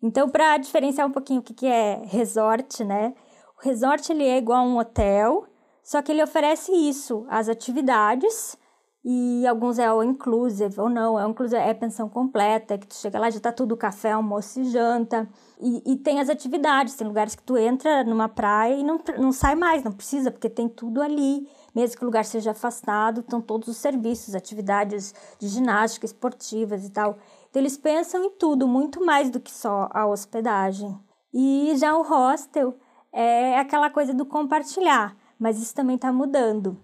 Então, 0.01 0.29
para 0.29 0.57
diferenciar 0.57 1.07
um 1.07 1.11
pouquinho 1.11 1.41
o 1.41 1.43
que, 1.43 1.53
que 1.53 1.67
é 1.67 2.01
resort, 2.05 2.83
né? 2.83 3.13
O 3.59 3.67
resort 3.67 4.11
ele 4.11 4.23
é 4.23 4.37
igual 4.37 4.59
a 4.59 4.63
um 4.63 4.77
hotel, 4.77 5.45
só 5.83 6.01
que 6.01 6.11
ele 6.11 6.23
oferece 6.23 6.71
isso, 6.71 7.25
as 7.29 7.47
atividades, 7.47 8.57
e 9.03 9.45
alguns 9.47 9.79
é 9.79 9.85
all 9.85 10.03
inclusive 10.03 10.79
ou 10.79 10.89
não, 10.89 11.19
é 11.19 11.27
inclusive 11.27 11.59
é 11.59 11.73
pensão 11.73 12.07
completa, 12.07 12.77
que 12.77 12.87
tu 12.87 12.95
chega 12.95 13.19
lá 13.19 13.29
já 13.29 13.39
tá 13.39 13.51
tudo 13.51 13.75
café, 13.75 14.11
almoço 14.11 14.59
e 14.59 14.65
janta. 14.65 15.27
E, 15.59 15.93
e 15.93 15.95
tem 15.97 16.19
as 16.19 16.29
atividades, 16.29 16.95
tem 16.95 17.07
lugares 17.07 17.35
que 17.35 17.43
tu 17.43 17.57
entra 17.57 18.03
numa 18.03 18.29
praia 18.29 18.75
e 18.75 18.83
não, 18.83 18.99
não 19.17 19.31
sai 19.31 19.55
mais, 19.55 19.83
não 19.83 19.91
precisa, 19.91 20.31
porque 20.31 20.49
tem 20.49 20.69
tudo 20.69 21.01
ali. 21.01 21.47
Mesmo 21.73 21.97
que 21.97 22.03
o 22.03 22.05
lugar 22.05 22.25
seja 22.25 22.51
afastado, 22.51 23.21
estão 23.21 23.41
todos 23.41 23.67
os 23.67 23.77
serviços, 23.77 24.35
atividades 24.35 25.13
de 25.39 25.47
ginástica, 25.47 26.05
esportivas 26.05 26.85
e 26.85 26.89
tal. 26.89 27.17
Então 27.49 27.61
eles 27.61 27.77
pensam 27.77 28.23
em 28.23 28.31
tudo, 28.31 28.67
muito 28.67 29.05
mais 29.05 29.29
do 29.29 29.39
que 29.39 29.51
só 29.51 29.89
a 29.91 30.05
hospedagem. 30.05 30.97
E 31.33 31.73
já 31.77 31.95
o 31.95 32.03
hostel 32.03 32.75
é 33.11 33.57
aquela 33.57 33.89
coisa 33.89 34.13
do 34.13 34.25
compartilhar 34.25 35.15
mas 35.41 35.59
isso 35.59 35.73
também 35.73 35.95
está 35.95 36.13
mudando. 36.13 36.77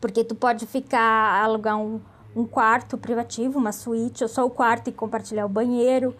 Porque 0.00 0.22
tu 0.22 0.36
pode 0.36 0.64
ficar, 0.66 1.42
alugar 1.42 1.76
um, 1.76 2.00
um 2.36 2.46
quarto 2.46 2.96
privativo, 2.96 3.58
uma 3.58 3.72
suíte, 3.72 4.22
ou 4.22 4.28
só 4.28 4.46
o 4.46 4.50
quarto 4.50 4.88
e 4.88 4.92
compartilhar 4.92 5.44
o 5.44 5.48
banheiro. 5.48 6.14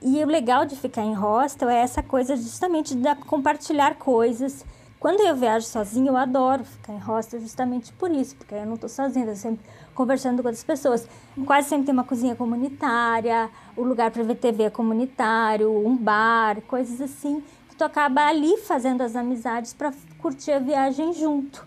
E 0.00 0.24
o 0.24 0.26
legal 0.26 0.64
de 0.64 0.74
ficar 0.74 1.02
em 1.02 1.12
hostel 1.12 1.68
é 1.68 1.80
essa 1.80 2.02
coisa 2.02 2.34
justamente 2.34 2.94
de 2.94 3.14
compartilhar 3.26 3.96
coisas. 3.96 4.64
Quando 5.00 5.20
eu 5.20 5.36
viajo 5.36 5.66
sozinha, 5.66 6.10
eu 6.10 6.16
adoro 6.16 6.64
ficar 6.64 6.92
em 6.92 6.98
hostel 6.98 7.40
justamente 7.40 7.92
por 7.92 8.10
isso, 8.10 8.34
porque 8.36 8.54
eu 8.54 8.66
não 8.66 8.74
estou 8.74 8.88
sozinha, 8.88 9.26
eu 9.26 9.36
sempre 9.36 9.64
conversando 9.94 10.42
com 10.42 10.48
outras 10.48 10.64
pessoas. 10.64 11.06
Quase 11.46 11.68
sempre 11.68 11.86
tem 11.86 11.92
uma 11.92 12.04
cozinha 12.04 12.34
comunitária, 12.34 13.48
o 13.76 13.84
lugar 13.84 14.10
para 14.10 14.22
ver 14.24 14.34
TV 14.34 14.64
é 14.64 14.70
comunitário, 14.70 15.70
um 15.86 15.96
bar, 15.96 16.60
coisas 16.62 17.00
assim 17.00 17.42
tu 17.78 17.84
acaba 17.84 18.26
ali 18.26 18.56
fazendo 18.58 19.02
as 19.02 19.14
amizades 19.14 19.72
para 19.72 19.92
curtir 20.20 20.50
a 20.50 20.58
viagem 20.58 21.12
junto. 21.12 21.64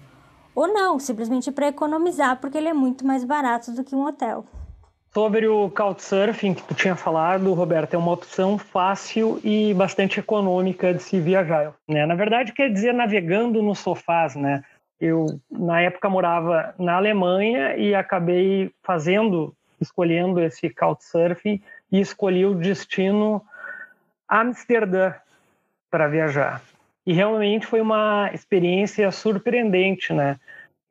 Ou 0.54 0.68
não, 0.68 1.00
simplesmente 1.00 1.50
para 1.52 1.70
economizar, 1.70 2.40
porque 2.42 2.58
ele 2.58 2.68
é 2.68 2.74
muito 2.74 3.08
mais 3.08 3.24
barato 3.24 3.72
do 3.72 3.82
que 3.82 3.96
um 3.96 4.06
hotel. 4.06 4.46
Sobre 5.14 5.46
o 5.46 5.70
Couchsurfing 5.70 6.54
que 6.54 6.64
tu 6.64 6.74
tinha 6.74 6.96
falado, 6.96 7.54
Roberto, 7.54 7.96
é 7.96 7.98
uma 7.98 8.14
opção 8.14 8.58
fácil 8.58 9.42
e 9.44 9.74
bastante 9.74 10.22
econômica 10.22 10.94
de 10.94 11.04
se 11.04 11.20
viajar. 11.20 11.74
Né? 11.86 12.06
Na 12.06 12.16
verdade, 12.16 12.54
quer 12.54 12.72
dizer 12.72 12.94
navegando 12.94 13.62
nos 13.62 13.80
sofás, 13.80 14.38
né? 14.38 14.64
Eu, 15.02 15.26
na 15.52 15.82
época, 15.82 16.10
morava 16.10 16.74
na 16.80 16.96
Alemanha 16.96 17.76
e 17.76 17.94
acabei 17.94 18.72
fazendo, 18.84 19.54
escolhendo 19.82 20.40
esse 20.40 20.70
Couchsurfing 20.70 21.62
e 21.92 22.00
escolhi 22.00 22.46
o 22.46 22.56
destino 22.56 23.44
Amsterdã 24.30 25.14
para 25.90 26.08
viajar. 26.08 26.62
E 27.06 27.12
realmente 27.12 27.68
foi 27.68 27.82
uma 27.82 28.30
experiência 28.34 29.12
surpreendente, 29.12 30.14
né? 30.14 30.40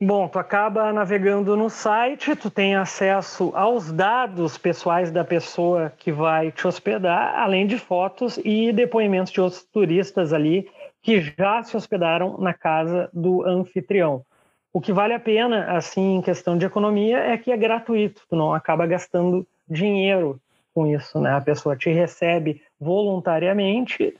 Bom, 0.02 0.28
tu 0.28 0.38
acaba 0.38 0.94
navegando 0.94 1.54
no 1.58 1.68
site, 1.68 2.34
tu 2.34 2.50
tem 2.50 2.74
acesso 2.74 3.52
aos 3.54 3.92
dados 3.92 4.56
pessoais 4.56 5.10
da 5.10 5.22
pessoa 5.22 5.92
que 5.98 6.10
vai 6.10 6.50
te 6.50 6.66
hospedar, 6.66 7.38
além 7.38 7.66
de 7.66 7.76
fotos 7.76 8.38
e 8.42 8.72
depoimentos 8.72 9.30
de 9.30 9.42
outros 9.42 9.62
turistas 9.62 10.32
ali 10.32 10.70
que 11.02 11.20
já 11.20 11.62
se 11.62 11.76
hospedaram 11.76 12.38
na 12.38 12.54
casa 12.54 13.10
do 13.12 13.42
anfitrião. 13.46 14.24
O 14.72 14.80
que 14.80 14.90
vale 14.90 15.12
a 15.12 15.20
pena, 15.20 15.76
assim, 15.76 16.16
em 16.16 16.22
questão 16.22 16.56
de 16.56 16.64
economia, 16.64 17.18
é 17.18 17.36
que 17.36 17.52
é 17.52 17.56
gratuito, 17.56 18.22
tu 18.26 18.34
não 18.34 18.54
acaba 18.54 18.86
gastando 18.86 19.46
dinheiro 19.68 20.40
com 20.72 20.86
isso, 20.86 21.20
né? 21.20 21.34
A 21.34 21.42
pessoa 21.42 21.76
te 21.76 21.90
recebe 21.90 22.62
voluntariamente 22.80 24.16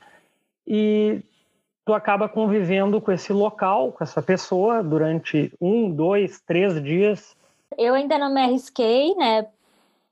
e 0.67 1.23
tu 1.85 1.93
acaba 1.93 2.29
convivendo 2.29 3.01
com 3.01 3.11
esse 3.11 3.33
local, 3.33 3.91
com 3.91 4.03
essa 4.03 4.21
pessoa 4.21 4.83
durante 4.83 5.53
um, 5.59 5.89
dois, 5.89 6.41
três 6.41 6.81
dias. 6.81 7.35
Eu 7.77 7.93
ainda 7.93 8.17
não 8.17 8.33
me 8.33 8.41
arrisquei, 8.41 9.15
né? 9.15 9.47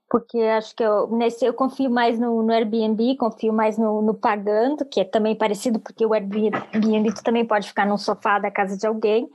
Porque 0.09 0.39
acho 0.39 0.75
que 0.75 0.83
eu, 0.83 1.07
nesse, 1.09 1.45
eu 1.45 1.53
confio 1.53 1.89
mais 1.89 2.19
no, 2.19 2.41
no 2.41 2.51
Airbnb, 2.51 3.15
confio 3.17 3.53
mais 3.53 3.77
no, 3.77 4.01
no, 4.01 4.15
pagando, 4.15 4.83
que 4.83 5.01
é 5.01 5.03
também 5.03 5.35
parecido, 5.35 5.79
porque 5.79 6.03
o 6.03 6.13
Airbnb 6.13 7.13
tu 7.13 7.23
também 7.23 7.45
pode 7.45 7.67
ficar 7.67 7.85
no 7.85 7.95
sofá 7.95 8.39
da 8.39 8.49
casa 8.49 8.75
de 8.75 8.87
alguém. 8.87 9.29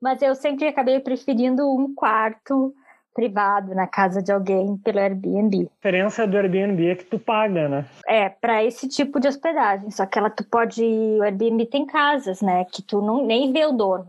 Mas 0.00 0.22
eu 0.22 0.36
sempre 0.36 0.68
acabei 0.68 1.00
preferindo 1.00 1.68
um 1.68 1.92
quarto 1.92 2.72
privado 3.14 3.74
na 3.74 3.86
casa 3.86 4.22
de 4.22 4.32
alguém 4.32 4.76
pelo 4.78 4.98
Airbnb. 4.98 5.62
A 5.62 5.74
diferença 5.76 6.26
do 6.26 6.36
Airbnb 6.36 6.90
é 6.90 6.94
que 6.94 7.04
tu 7.04 7.18
paga, 7.18 7.68
né? 7.68 7.86
É, 8.06 8.28
para 8.28 8.64
esse 8.64 8.88
tipo 8.88 9.20
de 9.20 9.28
hospedagem. 9.28 9.90
Só 9.90 10.06
que 10.06 10.18
ela 10.18 10.30
tu 10.30 10.44
pode. 10.44 10.82
O 10.82 11.22
Airbnb 11.22 11.66
tem 11.66 11.86
casas, 11.86 12.40
né? 12.40 12.64
Que 12.64 12.82
tu 12.82 13.00
não, 13.00 13.26
nem 13.26 13.52
vê 13.52 13.66
o 13.66 13.72
dono. 13.72 14.04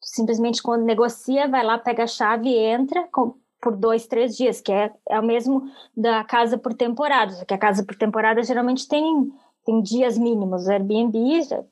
Tu 0.00 0.08
simplesmente 0.08 0.62
quando 0.62 0.84
negocia, 0.84 1.48
vai 1.48 1.64
lá, 1.64 1.78
pega 1.78 2.04
a 2.04 2.06
chave 2.06 2.48
e 2.48 2.58
entra 2.58 3.06
com, 3.10 3.34
por 3.60 3.76
dois, 3.76 4.06
três 4.06 4.36
dias, 4.36 4.60
que 4.60 4.72
é, 4.72 4.90
é 5.08 5.18
o 5.18 5.24
mesmo 5.24 5.62
da 5.96 6.22
casa 6.24 6.58
por 6.58 6.74
temporada. 6.74 7.32
Só 7.32 7.44
que 7.44 7.54
a 7.54 7.58
casa 7.58 7.84
por 7.84 7.94
temporada 7.94 8.42
geralmente 8.42 8.88
tem 8.88 9.32
tem 9.64 9.80
dias 9.80 10.18
mínimos. 10.18 10.66
O 10.66 10.70
Airbnb, 10.70 11.18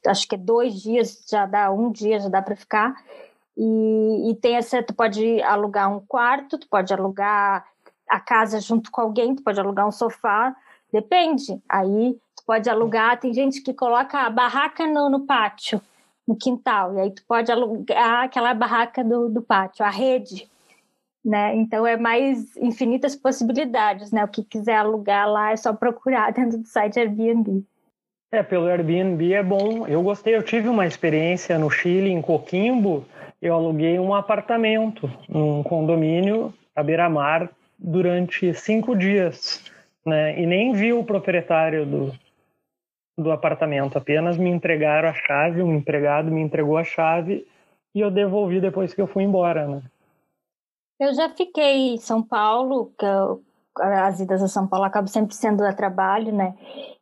acho 0.06 0.26
que 0.26 0.34
é 0.34 0.38
dois 0.38 0.80
dias, 0.80 1.24
já 1.28 1.46
dá 1.46 1.70
um 1.70 1.90
dia, 1.92 2.18
já 2.18 2.28
dá 2.28 2.40
para 2.40 2.56
ficar. 2.56 2.94
E, 3.56 4.30
e 4.30 4.34
tem 4.36 4.56
essa, 4.56 4.82
tu 4.82 4.94
pode 4.94 5.40
alugar 5.42 5.94
um 5.94 6.00
quarto, 6.00 6.58
tu 6.58 6.68
pode 6.68 6.92
alugar 6.92 7.66
a 8.08 8.20
casa 8.20 8.60
junto 8.60 8.90
com 8.90 9.00
alguém, 9.00 9.34
tu 9.34 9.42
pode 9.42 9.60
alugar 9.60 9.86
um 9.86 9.92
sofá, 9.92 10.54
depende. 10.92 11.60
Aí 11.68 12.18
tu 12.36 12.44
pode 12.46 12.68
alugar, 12.68 13.18
tem 13.20 13.32
gente 13.32 13.60
que 13.62 13.72
coloca 13.72 14.18
a 14.18 14.30
barraca 14.30 14.86
no, 14.86 15.08
no 15.08 15.20
pátio, 15.20 15.80
no 16.26 16.36
quintal, 16.36 16.94
e 16.94 17.00
aí 17.00 17.10
tu 17.10 17.24
pode 17.26 17.50
alugar 17.50 18.24
aquela 18.24 18.54
barraca 18.54 19.02
do, 19.02 19.28
do 19.28 19.42
pátio, 19.42 19.84
a 19.84 19.90
rede, 19.90 20.48
né? 21.24 21.54
Então 21.56 21.86
é 21.86 21.96
mais 21.96 22.56
infinitas 22.56 23.14
possibilidades, 23.14 24.10
né? 24.10 24.24
O 24.24 24.28
que 24.28 24.42
quiser 24.42 24.76
alugar 24.76 25.28
lá 25.28 25.52
é 25.52 25.56
só 25.56 25.72
procurar 25.72 26.32
dentro 26.34 26.58
do 26.58 26.66
site 26.66 26.98
Airbnb. 26.98 27.64
É, 28.32 28.42
pelo 28.42 28.66
Airbnb 28.66 29.32
é 29.32 29.42
bom. 29.42 29.86
Eu 29.86 30.02
gostei, 30.02 30.34
eu 30.34 30.42
tive 30.42 30.66
uma 30.68 30.86
experiência 30.86 31.58
no 31.58 31.70
Chile, 31.70 32.08
em 32.08 32.22
Coquimbo, 32.22 33.04
eu 33.42 33.54
aluguei 33.54 33.98
um 33.98 34.14
apartamento 34.14 35.10
num 35.28 35.64
condomínio 35.64 36.54
à 36.76 36.82
beira-mar 36.82 37.50
durante 37.76 38.54
cinco 38.54 38.96
dias, 38.96 39.60
né? 40.06 40.40
E 40.40 40.46
nem 40.46 40.72
vi 40.72 40.92
o 40.92 41.02
proprietário 41.02 41.84
do, 41.84 42.12
do 43.18 43.32
apartamento, 43.32 43.98
apenas 43.98 44.38
me 44.38 44.48
entregaram 44.48 45.08
a 45.08 45.14
chave, 45.14 45.60
um 45.60 45.74
empregado 45.74 46.30
me 46.30 46.40
entregou 46.40 46.78
a 46.78 46.84
chave 46.84 47.44
e 47.92 48.00
eu 48.00 48.12
devolvi 48.12 48.60
depois 48.60 48.94
que 48.94 49.02
eu 49.02 49.08
fui 49.08 49.24
embora, 49.24 49.66
né? 49.66 49.82
Eu 51.00 51.12
já 51.12 51.28
fiquei 51.30 51.94
em 51.94 51.98
São 51.98 52.22
Paulo, 52.22 52.92
que 52.96 53.04
eu, 53.04 53.42
as 53.76 54.20
idas 54.20 54.40
a 54.40 54.46
São 54.46 54.68
Paulo 54.68 54.84
acabam 54.84 55.08
sempre 55.08 55.34
sendo 55.34 55.64
a 55.64 55.72
trabalho, 55.72 56.32
né? 56.32 56.54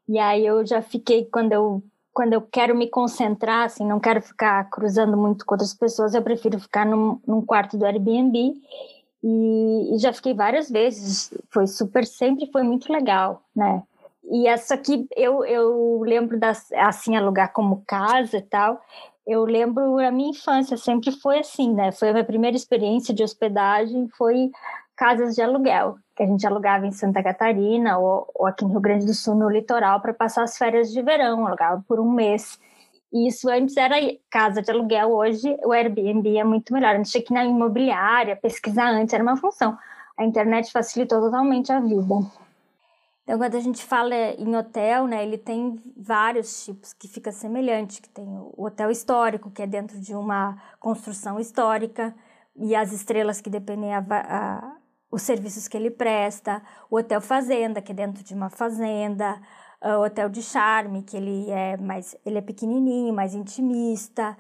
E 0.09 0.19
aí 0.19 0.47
eu 0.47 0.65
já 0.65 0.81
fiquei, 0.81 1.27
quando 1.27 1.53
eu 1.53 1.83
quando 2.21 2.35
eu 2.35 2.43
quero 2.43 2.77
me 2.77 2.87
concentrar, 2.87 3.65
assim, 3.65 3.83
não 3.83 3.99
quero 3.99 4.21
ficar 4.21 4.69
cruzando 4.69 5.17
muito 5.17 5.47
com 5.47 5.55
outras 5.55 5.73
pessoas, 5.73 6.13
eu 6.13 6.21
prefiro 6.21 6.61
ficar 6.61 6.85
num, 6.85 7.19
num 7.27 7.41
quarto 7.41 7.79
do 7.79 7.87
Airbnb. 7.87 8.53
E, 9.25 9.95
e, 9.95 9.99
já 9.99 10.13
fiquei 10.13 10.35
várias 10.35 10.69
vezes, 10.69 11.33
foi 11.51 11.67
super, 11.67 12.05
sempre 12.05 12.45
foi 12.53 12.63
muito 12.63 12.93
legal, 12.93 13.43
né? 13.57 13.83
E 14.31 14.47
essa 14.47 14.75
aqui, 14.75 15.07
eu, 15.17 15.47
eu 15.47 16.03
lembro, 16.03 16.39
das, 16.39 16.71
assim, 16.73 17.17
alugar 17.17 17.55
como 17.55 17.83
casa 17.87 18.37
e 18.37 18.43
tal, 18.43 18.79
eu 19.27 19.43
lembro 19.47 19.97
a 19.97 20.11
minha 20.11 20.29
infância, 20.29 20.77
sempre 20.77 21.13
foi 21.13 21.39
assim, 21.39 21.73
né? 21.73 21.91
Foi 21.91 22.11
a 22.11 22.13
minha 22.13 22.25
primeira 22.25 22.55
experiência 22.55 23.15
de 23.15 23.23
hospedagem, 23.23 24.11
foi 24.19 24.51
casas 24.95 25.35
de 25.35 25.41
aluguel, 25.41 25.97
que 26.21 26.25
a 26.25 26.27
gente 26.27 26.47
alugava 26.47 26.87
em 26.87 26.93
Santa 26.93 27.23
Catarina 27.23 27.97
ou, 27.99 28.31
ou 28.35 28.47
aqui 28.47 28.63
no 28.63 28.73
Rio 28.73 28.81
Grande 28.81 29.07
do 29.07 29.15
Sul, 29.15 29.35
no 29.35 29.49
litoral, 29.49 30.03
para 30.03 30.13
passar 30.13 30.43
as 30.43 30.59
férias 30.59 30.93
de 30.93 31.01
verão, 31.01 31.47
alugava 31.47 31.83
por 31.89 31.99
um 31.99 32.13
mês. 32.13 32.61
E 33.11 33.27
isso 33.27 33.49
antes 33.49 33.75
era 33.75 33.97
casa 34.29 34.61
de 34.61 34.71
aluguel, 34.71 35.11
hoje 35.13 35.57
o 35.65 35.73
Airbnb 35.73 36.37
é 36.37 36.45
muito 36.45 36.75
melhor. 36.75 36.95
A 36.95 36.97
gente 36.99 37.11
tinha 37.11 37.25
que 37.25 37.33
ir 37.33 37.35
na 37.35 37.47
imobiliária, 37.47 38.37
pesquisar 38.37 38.91
antes, 38.91 39.15
era 39.15 39.23
uma 39.23 39.39
função. 39.39 39.79
A 40.15 40.23
internet 40.23 40.71
facilitou 40.71 41.23
totalmente 41.23 41.73
a 41.73 41.81
vida. 41.81 42.15
Então, 43.23 43.39
quando 43.39 43.55
a 43.55 43.61
gente 43.61 43.83
fala 43.83 44.15
em 44.15 44.55
hotel, 44.55 45.07
né, 45.07 45.23
ele 45.25 45.39
tem 45.39 45.83
vários 45.97 46.67
tipos 46.67 46.93
que 46.93 47.09
fica 47.09 47.33
semelhante, 47.33 48.03
que 48.03 48.11
tem 48.11 48.27
o 48.27 48.63
hotel 48.63 48.91
histórico, 48.91 49.51
que 49.51 49.63
é 49.63 49.67
dentro 49.67 49.99
de 49.99 50.15
uma 50.15 50.59
construção 50.79 51.41
histórica, 51.41 52.15
e 52.57 52.75
as 52.77 52.93
estrelas 52.93 53.41
que 53.41 53.49
dependem 53.49 53.95
a, 53.95 54.05
a, 54.11 54.77
os 55.11 55.23
serviços 55.23 55.67
que 55.67 55.77
ele 55.77 55.91
presta, 55.91 56.63
o 56.91 56.97
hotel 56.97 57.21
fazenda, 57.21 57.83
que 57.83 57.93
é 57.93 57.95
dentro 57.95 58.23
de 58.23 58.35
uma 58.35 58.49
fazenda, 58.49 59.41
o 59.83 60.05
hotel 60.05 60.29
de 60.29 60.43
charme, 60.43 61.03
que 61.03 61.17
ele 61.17 61.51
é 61.51 61.77
mais, 61.77 62.17
ele 62.25 62.39
é 62.39 62.43
pequenininho, 62.43 63.13
mais 63.13 63.35
intimista, 63.35 64.37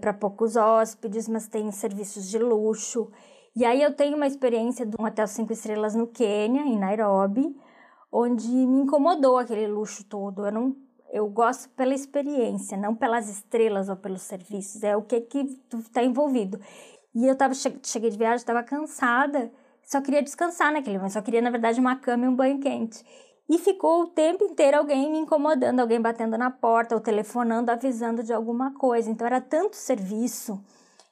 para 0.00 0.12
poucos 0.12 0.56
hóspedes, 0.56 1.28
mas 1.28 1.46
tem 1.46 1.70
serviços 1.70 2.28
de 2.28 2.38
luxo. 2.38 3.10
E 3.54 3.64
aí 3.64 3.82
eu 3.82 3.94
tenho 3.94 4.16
uma 4.16 4.26
experiência 4.26 4.86
de 4.86 4.96
um 4.98 5.04
hotel 5.04 5.26
cinco 5.26 5.52
estrelas 5.52 5.94
no 5.94 6.06
Quênia, 6.06 6.62
em 6.62 6.78
Nairobi, 6.78 7.56
onde 8.10 8.48
me 8.48 8.80
incomodou 8.82 9.38
aquele 9.38 9.66
luxo 9.66 10.04
todo. 10.04 10.46
Eu 10.46 10.52
não 10.52 10.76
eu 11.12 11.28
gosto 11.28 11.68
pela 11.70 11.92
experiência, 11.92 12.76
não 12.76 12.94
pelas 12.94 13.28
estrelas 13.28 13.88
ou 13.88 13.96
pelos 13.96 14.22
serviços, 14.22 14.84
é 14.84 14.96
o 14.96 15.02
que 15.02 15.20
que 15.22 15.44
tu 15.68 15.78
está 15.78 16.04
envolvido. 16.04 16.60
E 17.12 17.26
eu 17.26 17.34
tava 17.36 17.52
cheguei 17.54 18.10
de 18.10 18.16
viagem, 18.16 18.36
estava 18.36 18.62
cansada 18.62 19.50
só 19.90 20.00
queria 20.00 20.22
descansar 20.22 20.72
naquele 20.72 20.98
momento, 20.98 21.14
só 21.14 21.20
queria, 21.20 21.42
na 21.42 21.50
verdade, 21.50 21.80
uma 21.80 21.96
cama 21.96 22.24
e 22.24 22.28
um 22.28 22.34
banho 22.34 22.60
quente. 22.60 23.04
E 23.48 23.58
ficou 23.58 24.02
o 24.02 24.06
tempo 24.06 24.44
inteiro 24.44 24.76
alguém 24.76 25.10
me 25.10 25.18
incomodando, 25.18 25.80
alguém 25.80 26.00
batendo 26.00 26.38
na 26.38 26.48
porta 26.48 26.94
ou 26.94 27.00
telefonando, 27.00 27.72
avisando 27.72 28.22
de 28.22 28.32
alguma 28.32 28.72
coisa. 28.72 29.10
Então 29.10 29.26
era 29.26 29.40
tanto 29.40 29.74
serviço 29.74 30.62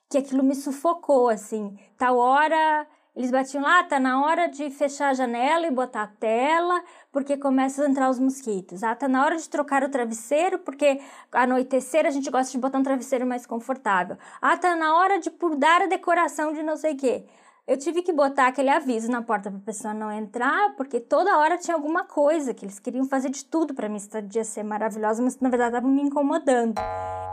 que 0.08 0.16
aquilo 0.16 0.44
me 0.44 0.54
sufocou, 0.54 1.28
assim. 1.28 1.76
Tal 1.96 2.16
hora 2.16 2.86
eles 3.16 3.32
batiam 3.32 3.64
lá, 3.64 3.80
ah, 3.80 3.82
tá 3.82 3.98
na 3.98 4.24
hora 4.24 4.46
de 4.46 4.70
fechar 4.70 5.08
a 5.08 5.14
janela 5.14 5.66
e 5.66 5.72
botar 5.72 6.02
a 6.02 6.06
tela, 6.06 6.80
porque 7.10 7.36
começam 7.36 7.84
a 7.84 7.88
entrar 7.88 8.08
os 8.08 8.20
mosquitos. 8.20 8.84
Ah, 8.84 8.94
tá 8.94 9.08
na 9.08 9.24
hora 9.24 9.36
de 9.36 9.48
trocar 9.48 9.82
o 9.82 9.88
travesseiro, 9.88 10.60
porque 10.60 11.00
anoitecer 11.32 12.06
a 12.06 12.10
gente 12.10 12.30
gosta 12.30 12.52
de 12.52 12.58
botar 12.58 12.78
um 12.78 12.84
travesseiro 12.84 13.26
mais 13.26 13.44
confortável. 13.44 14.16
Ah, 14.40 14.56
tá 14.56 14.76
na 14.76 14.96
hora 14.96 15.18
de 15.18 15.32
dar 15.58 15.82
a 15.82 15.86
decoração 15.86 16.52
de 16.52 16.62
não 16.62 16.76
sei 16.76 16.92
o 16.94 16.96
quê 16.96 17.24
eu 17.68 17.76
tive 17.76 18.00
que 18.00 18.14
botar 18.14 18.46
aquele 18.46 18.70
aviso 18.70 19.10
na 19.10 19.20
porta 19.20 19.50
para 19.50 19.58
a 19.58 19.62
pessoa 19.62 19.92
não 19.92 20.10
entrar, 20.10 20.74
porque 20.74 20.98
toda 20.98 21.36
hora 21.36 21.58
tinha 21.58 21.74
alguma 21.74 22.02
coisa 22.02 22.54
que 22.54 22.64
eles 22.64 22.78
queriam 22.78 23.04
fazer 23.04 23.28
de 23.28 23.44
tudo 23.44 23.74
para 23.74 23.90
minha 23.90 23.98
estadia 23.98 24.42
ser 24.42 24.62
maravilhosa, 24.62 25.22
mas 25.22 25.38
na 25.38 25.50
verdade 25.50 25.76
estavam 25.76 25.94
me 25.94 26.00
incomodando. 26.00 26.80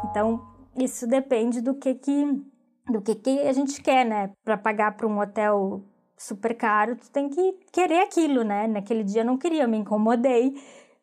Então, 0.10 0.46
isso 0.77 1.08
depende 1.08 1.62
do 1.62 1.74
que 1.74 1.96
que 1.96 2.44
do 2.92 3.01
que 3.01 3.15
que 3.15 3.39
a 3.48 3.54
gente 3.54 3.82
quer, 3.82 4.06
né? 4.06 4.32
Para 4.44 4.58
pagar 4.58 4.98
para 4.98 5.08
um 5.08 5.18
hotel 5.20 5.82
super 6.18 6.54
caro, 6.54 6.98
tu 6.98 7.10
tem 7.10 7.30
que 7.30 7.54
querer 7.72 8.01
aquilo, 8.01 8.44
né? 8.44 8.68
Naquele 8.68 9.06
dia 9.06 9.22
eu 9.22 9.25
não 9.25 9.38
queria, 9.38 9.63
eu 9.63 9.70
me 9.70 9.77
incomodei, 9.77 10.54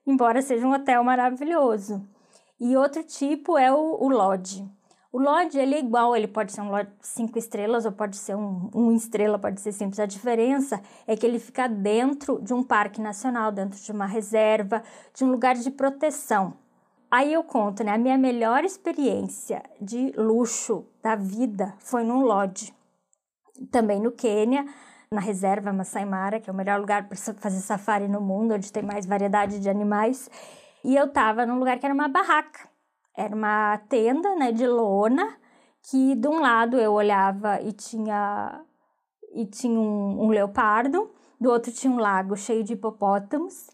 embora 0.07 0.43
seja 0.43 0.67
um 0.67 0.75
hotel 0.75 1.03
maravilhoso. 1.03 2.07
E 2.61 2.77
outro 2.77 3.03
tipo 3.03 3.57
é 3.57 3.73
o, 3.73 3.97
o 3.99 4.11
lodge. 4.11 4.63
O 5.13 5.21
Lodge, 5.21 5.59
ele 5.59 5.75
é 5.75 5.79
igual, 5.79 6.17
ele 6.17 6.27
pode 6.27 6.53
ser 6.53 6.63
um 6.63 6.71
Lodge 6.71 6.91
cinco 7.03 7.39
estrelas 7.39 7.85
ou 7.85 7.93
pode 7.93 8.17
ser 8.17 8.35
um, 8.35 8.71
um 8.75 8.93
estrela, 8.93 9.39
pode 9.39 9.61
ser 9.61 9.71
simples. 9.71 10.01
A 10.01 10.07
diferença 10.07 10.81
é 11.07 11.15
que 11.15 11.27
ele 11.27 11.39
fica 11.39 11.69
dentro 11.69 12.41
de 12.41 12.55
um 12.55 12.63
parque 12.63 12.99
nacional, 12.99 13.53
dentro 13.53 13.79
de 13.79 13.93
uma 13.93 14.07
reserva, 14.07 14.83
de 15.15 15.23
um 15.23 15.31
lugar 15.31 15.55
de 15.55 15.71
proteção. 15.71 16.55
Aí 17.11 17.31
eu 17.31 17.45
conto, 17.45 17.85
né? 17.85 17.93
A 17.93 17.99
minha 17.99 18.17
melhor 18.17 18.65
experiência 18.65 19.63
de 19.79 20.15
luxo 20.17 20.87
da 21.03 21.15
vida 21.15 21.75
foi 21.79 22.05
num 22.05 22.23
Lodge. 22.23 22.73
Também 23.71 24.01
no 24.01 24.13
Quênia, 24.13 24.65
na 25.13 25.21
reserva 25.21 25.75
Masai 25.75 26.07
Mara, 26.07 26.41
que 26.41 26.49
é 26.49 26.53
o 26.53 26.57
melhor 26.57 26.81
lugar 26.81 27.07
para 27.07 27.19
fazer 27.35 27.61
safari 27.61 28.09
no 28.09 28.19
mundo, 28.19 28.55
onde 28.55 28.73
tem 28.73 28.83
mais 28.83 29.05
variedade 29.05 29.61
de 29.61 29.69
animais. 29.69 30.31
E 30.83 30.97
eu 30.97 31.07
tava 31.13 31.45
num 31.45 31.59
lugar 31.59 31.79
que 31.79 31.85
era 31.85 31.95
uma 31.95 32.09
barraca. 32.09 32.72
Era 33.17 33.35
uma 33.35 33.79
tenda, 33.89 34.35
né, 34.37 34.53
de 34.53 34.67
lona, 34.67 35.37
que 35.83 36.15
de 36.15 36.29
um 36.29 36.41
lado 36.41 36.79
eu 36.79 36.93
olhava 36.93 37.61
e 37.61 37.73
tinha 37.73 38.65
e 39.35 39.47
tinha 39.47 39.79
um, 39.79 40.25
um 40.25 40.29
leopardo, 40.29 41.11
do 41.41 41.51
outro 41.51 41.73
tinha 41.73 41.93
um 41.93 41.99
lago 41.99 42.37
cheio 42.37 42.63
de 42.63 42.75
hipopótamos. 42.75 43.71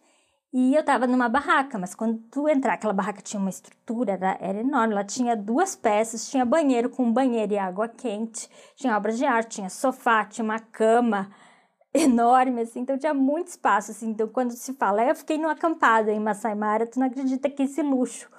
E 0.52 0.74
eu 0.74 0.82
tava 0.82 1.06
numa 1.06 1.28
barraca, 1.28 1.78
mas 1.78 1.94
quando 1.94 2.18
tu 2.30 2.48
entrar, 2.48 2.74
aquela 2.74 2.94
barraca 2.94 3.20
tinha 3.20 3.38
uma 3.38 3.50
estrutura, 3.50 4.12
era, 4.12 4.38
era, 4.40 4.60
enorme. 4.60 4.94
Ela 4.94 5.04
tinha 5.04 5.36
duas 5.36 5.76
peças, 5.76 6.30
tinha 6.30 6.44
banheiro 6.44 6.88
com 6.88 7.12
banheiro 7.12 7.52
e 7.52 7.58
água 7.58 7.86
quente, 7.86 8.48
tinha 8.74 8.96
obras 8.96 9.18
de 9.18 9.26
arte, 9.26 9.56
tinha 9.56 9.68
sofá, 9.68 10.24
tinha 10.24 10.44
uma 10.44 10.58
cama 10.58 11.30
enorme, 11.92 12.62
assim, 12.62 12.80
então 12.80 12.96
tinha 12.96 13.12
muito 13.12 13.48
espaço, 13.48 13.90
assim. 13.90 14.08
Então, 14.08 14.26
quando 14.28 14.52
se 14.52 14.72
fala, 14.74 15.04
eu 15.04 15.14
fiquei 15.14 15.36
numa 15.36 15.52
acampada 15.52 16.10
em 16.10 16.20
Masai 16.20 16.54
Mara, 16.54 16.86
tu 16.86 16.98
não 16.98 17.06
acredita 17.08 17.50
que 17.50 17.64
esse 17.64 17.82
luxo 17.82 18.30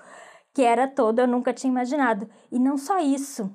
que 0.53 0.61
era 0.61 0.87
todo 0.87 1.19
eu 1.19 1.27
nunca 1.27 1.53
tinha 1.53 1.71
imaginado. 1.71 2.29
E 2.51 2.59
não 2.59 2.77
só 2.77 2.99
isso, 2.99 3.51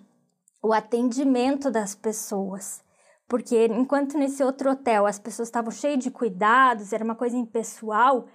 o 0.62 0.72
atendimento 0.72 1.70
das 1.70 1.94
pessoas. 1.94 2.82
Porque 3.28 3.66
enquanto 3.66 4.18
nesse 4.18 4.42
outro 4.42 4.70
hotel 4.70 5.06
as 5.06 5.18
pessoas 5.18 5.48
estavam 5.48 5.70
cheias 5.70 5.98
de 5.98 6.10
cuidados, 6.10 6.92
era 6.92 7.04
uma 7.04 7.14
coisa 7.14 7.36
impessoal, 7.36 8.26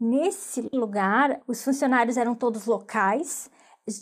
nesse 0.00 0.68
lugar 0.72 1.40
os 1.46 1.62
funcionários 1.62 2.16
eram 2.16 2.34
todos 2.34 2.66
locais, 2.66 3.50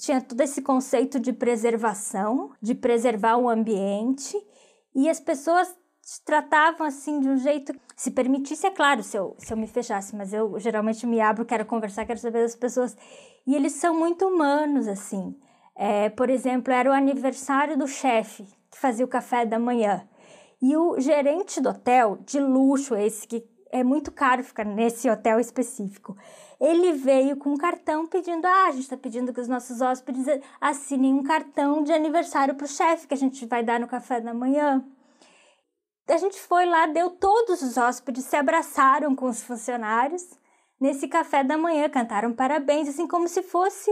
tinha 0.01 0.21
todo 0.21 0.41
esse 0.41 0.63
conceito 0.63 1.21
de 1.21 1.33
preservação, 1.33 2.53
de 2.61 2.75
preservar 2.75 3.37
o 3.37 3.49
ambiente, 3.49 4.37
e 4.95 5.09
as 5.09 5.21
pessoas 5.21 5.75
te 6.05 6.23
tratavam 6.23 6.87
assim 6.87 7.19
de 7.21 7.29
um 7.29 7.37
jeito. 7.37 7.75
Se 7.97 8.11
permitisse, 8.11 8.67
é 8.67 8.71
claro, 8.71 9.03
se 9.03 9.17
eu, 9.17 9.35
se 9.39 9.53
eu 9.53 9.57
me 9.57 9.67
fechasse, 9.67 10.15
mas 10.15 10.33
eu 10.33 10.59
geralmente 10.61 11.07
me 11.07 11.21
abro, 11.21 11.45
quero 11.45 11.65
conversar, 11.65 12.05
quero 12.05 12.19
saber 12.19 12.43
das 12.43 12.55
pessoas. 12.55 12.97
E 13.47 13.55
eles 13.55 13.73
são 13.73 13.95
muito 13.99 14.27
humanos, 14.27 14.87
assim. 14.87 15.35
É, 15.77 16.09
por 16.11 16.31
exemplo, 16.31 16.73
era 16.73 16.91
o 16.91 16.93
aniversário 16.93 17.77
do 17.77 17.89
chefe 17.89 18.47
que 18.71 18.79
fazia 18.79 19.05
o 19.05 19.09
café 19.09 19.47
da 19.47 19.59
manhã. 19.59 20.07
E 20.61 20.77
o 20.77 20.99
gerente 21.01 21.61
do 21.61 21.71
hotel, 21.71 22.19
de 22.25 22.39
luxo 22.39 22.95
esse, 22.95 23.27
que 23.27 23.45
é 23.71 23.83
muito 23.83 24.13
caro 24.13 24.45
ficar 24.45 24.65
nesse 24.65 25.11
hotel 25.11 25.41
específico, 25.41 26.17
ele 26.61 26.93
veio 26.93 27.37
com 27.37 27.51
um 27.51 27.57
cartão 27.57 28.07
pedindo: 28.07 28.47
ah, 28.47 28.67
a 28.69 28.71
gente 28.71 28.83
está 28.83 28.97
pedindo 28.97 29.33
que 29.33 29.41
os 29.41 29.49
nossos 29.49 29.81
hóspedes 29.81 30.27
assinem 30.61 31.13
um 31.13 31.23
cartão 31.23 31.83
de 31.83 31.93
aniversário 31.93 32.55
para 32.55 32.65
o 32.65 32.69
chefe 32.69 33.09
que 33.09 33.15
a 33.15 33.17
gente 33.17 33.45
vai 33.47 33.63
dar 33.63 33.81
no 33.81 33.89
café 33.89 34.21
da 34.21 34.33
manhã. 34.33 34.85
A 36.09 36.17
gente 36.17 36.39
foi 36.41 36.67
lá, 36.67 36.87
deu 36.87 37.11
todos 37.11 37.63
os 37.63 37.77
hóspedes, 37.77 38.25
se 38.25 38.37
abraçaram 38.37 39.15
com 39.17 39.27
os 39.27 39.43
funcionários 39.43 40.23
nesse 40.81 41.09
café 41.09 41.43
da 41.43 41.57
manhã, 41.57 41.89
cantaram 41.89 42.33
parabéns, 42.33 42.89
assim 42.89 43.07
como 43.07 43.27
se 43.27 43.43
fosse. 43.43 43.91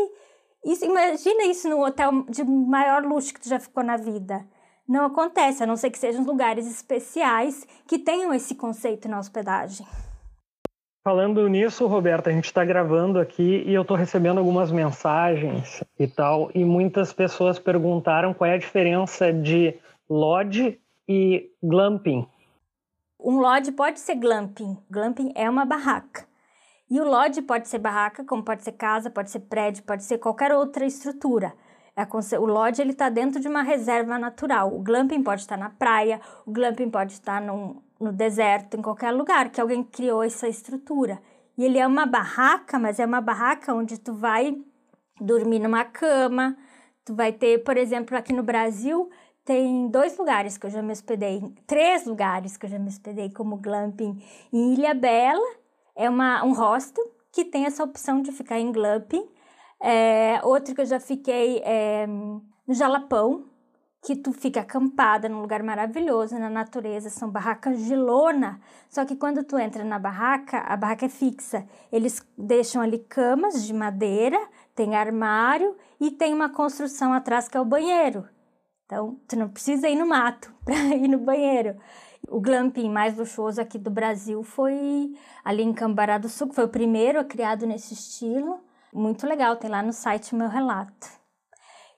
Isso, 0.64 0.85
imagina 0.85 1.45
isso 1.45 1.69
no 1.69 1.85
hotel 1.85 2.25
de 2.28 2.45
maior 2.45 3.02
luxo 3.02 3.33
que 3.35 3.40
tu 3.40 3.49
já 3.49 3.59
ficou 3.59 3.83
na 3.83 3.97
vida 3.97 4.47
não 4.88 5.07
acontece, 5.07 5.62
a 5.62 5.66
não 5.66 5.76
ser 5.76 5.90
que 5.90 5.99
sejam 5.99 6.25
lugares 6.25 6.66
especiais 6.66 7.66
que 7.87 7.99
tenham 7.99 8.33
esse 8.35 8.54
conceito 8.54 9.09
na 9.09 9.19
hospedagem. 9.19 9.87
Falando 11.04 11.49
nisso, 11.49 11.87
Roberta, 11.87 12.31
a 12.31 12.33
gente 12.33 12.45
está 12.45 12.64
gravando 12.64 13.19
aqui 13.19 13.64
e 13.66 13.75
eu 13.75 13.83
estou 13.83 13.97
recebendo 13.97 14.38
algumas 14.38 14.71
mensagens 14.71 15.83
e 15.99 16.07
tal, 16.07 16.50
e 16.54 16.64
muitas 16.64 17.12
pessoas 17.12 17.59
perguntaram 17.59 18.33
qual 18.33 18.49
é 18.49 18.54
a 18.54 18.59
diferença 18.59 19.33
de 19.33 19.75
lodge 20.09 20.78
e 21.09 21.51
glamping. 21.63 22.27
Um 23.19 23.39
lodge 23.39 23.73
pode 23.73 24.01
ser 24.01 24.17
glamping. 24.17 24.77
Glamping 24.91 25.33
é 25.35 25.49
uma 25.49 25.65
barraca. 25.65 26.27
E 26.91 27.01
o 27.01 27.05
lodge 27.05 27.41
pode 27.41 27.69
ser 27.69 27.79
barraca, 27.79 28.25
como 28.25 28.43
pode 28.43 28.63
ser 28.63 28.73
casa, 28.73 29.09
pode 29.09 29.31
ser 29.31 29.41
prédio, 29.41 29.83
pode 29.85 30.05
ser 30.05 30.19
qualquer 30.19 30.53
outra 30.53 30.85
estrutura. 30.85 31.55
É 31.95 32.07
o 32.39 32.47
lodge 32.47 32.81
ele 32.81 32.93
está 32.93 33.09
dentro 33.09 33.41
de 33.41 33.49
uma 33.49 33.63
reserva 33.63 34.19
natural. 34.19 34.75
O 34.75 34.83
glamping 34.83 35.23
pode 35.23 35.43
estar 35.43 35.57
na 35.57 35.71
praia, 35.71 36.21
o 36.47 36.53
glamping 36.53 36.91
pode 36.91 37.12
estar 37.12 37.41
no, 37.41 37.83
no 38.01 38.12
deserto, 38.12 38.77
em 38.77 38.83
qualquer 38.83 39.11
lugar 39.11 39.51
que 39.51 39.61
alguém 39.61 39.83
criou 39.83 40.23
essa 40.23 40.49
estrutura. 40.49 41.21
E 41.57 41.65
ele 41.65 41.79
é 41.79 41.87
uma 41.87 42.07
barraca, 42.07 42.79
mas 42.79 42.99
é 42.99 43.05
uma 43.05 43.21
barraca 43.21 43.75
onde 43.75 43.99
tu 43.99 44.15
vai 44.15 44.57
dormir 45.21 45.59
numa 45.59 45.85
cama. 45.85 46.57
Tu 47.05 47.15
vai 47.15 47.33
ter, 47.33 47.62
por 47.62 47.77
exemplo, 47.77 48.17
aqui 48.17 48.33
no 48.33 48.43
Brasil, 48.43 49.11
tem 49.44 49.88
dois 49.88 50.16
lugares 50.16 50.57
que 50.57 50.66
eu 50.66 50.70
já 50.70 50.83
me 50.83 50.92
hospedei, 50.92 51.42
três 51.66 52.07
lugares 52.07 52.57
que 52.57 52.66
eu 52.66 52.70
já 52.70 52.78
me 52.78 52.88
hospedei 52.88 53.31
como 53.31 53.57
glamping. 53.57 54.22
Em 54.52 54.74
Ilha 54.74 54.94
Bela, 54.94 55.57
é 55.96 56.09
uma, 56.09 56.44
um 56.44 56.52
hostel 56.52 57.05
que 57.33 57.44
tem 57.44 57.66
essa 57.66 57.83
opção 57.83 58.22
de 58.22 58.31
ficar 58.33 58.59
em 58.59 58.70
glamping 58.70 59.26
é, 59.83 60.40
outro 60.44 60.74
que 60.76 60.81
eu 60.81 60.87
já 60.87 61.00
fiquei 61.00 61.61
é, 61.64 62.07
no 62.07 62.72
Jalapão, 62.72 63.46
que 64.00 64.14
tu 64.14 64.33
fica 64.33 64.61
acampada 64.61 65.28
num 65.28 65.40
lugar 65.40 65.62
maravilhoso 65.62 66.38
na 66.38 66.48
natureza, 66.48 67.11
são 67.11 67.28
barracas 67.28 67.85
de 67.85 67.96
lona, 67.96 68.61
só 68.88 69.05
que 69.05 69.16
quando 69.16 69.42
tu 69.42 69.59
entra 69.59 69.85
na 69.85 69.98
barraca, 69.98 70.59
a 70.59 70.76
barraca 70.76 71.07
é 71.07 71.09
fixa. 71.09 71.66
Eles 71.90 72.24
deixam 72.38 72.81
ali 72.81 72.98
camas 72.98 73.64
de 73.66 73.72
madeira, 73.72 74.40
tem 74.74 74.94
armário 74.94 75.76
e 76.00 76.12
tem 76.12 76.33
uma 76.33 76.48
construção 76.48 77.12
atrás 77.12 77.48
que 77.48 77.57
é 77.57 77.61
o 77.61 77.64
banheiro. 77.64 78.28
Então, 78.92 79.18
tu 79.26 79.38
não 79.38 79.48
precisa 79.48 79.88
ir 79.88 79.96
no 79.96 80.07
mato 80.07 80.52
para 80.66 80.74
ir 80.94 81.09
no 81.09 81.16
banheiro. 81.16 81.78
O 82.28 82.38
glamping 82.38 82.90
mais 82.90 83.16
luxuoso 83.16 83.59
aqui 83.59 83.78
do 83.78 83.90
Brasil 83.90 84.42
foi 84.42 85.16
ali 85.42 85.62
em 85.62 85.72
Cambará 85.72 86.18
do 86.18 86.28
Sul, 86.28 86.48
que 86.48 86.55
foi 86.55 86.64
o 86.64 86.68
primeiro 86.68 87.24
criado 87.24 87.66
nesse 87.66 87.94
estilo. 87.94 88.61
Muito 88.92 89.26
legal, 89.26 89.57
tem 89.57 89.70
lá 89.70 89.83
no 89.83 89.94
site 89.94 90.35
o 90.35 90.37
meu 90.37 90.48
relato. 90.48 91.09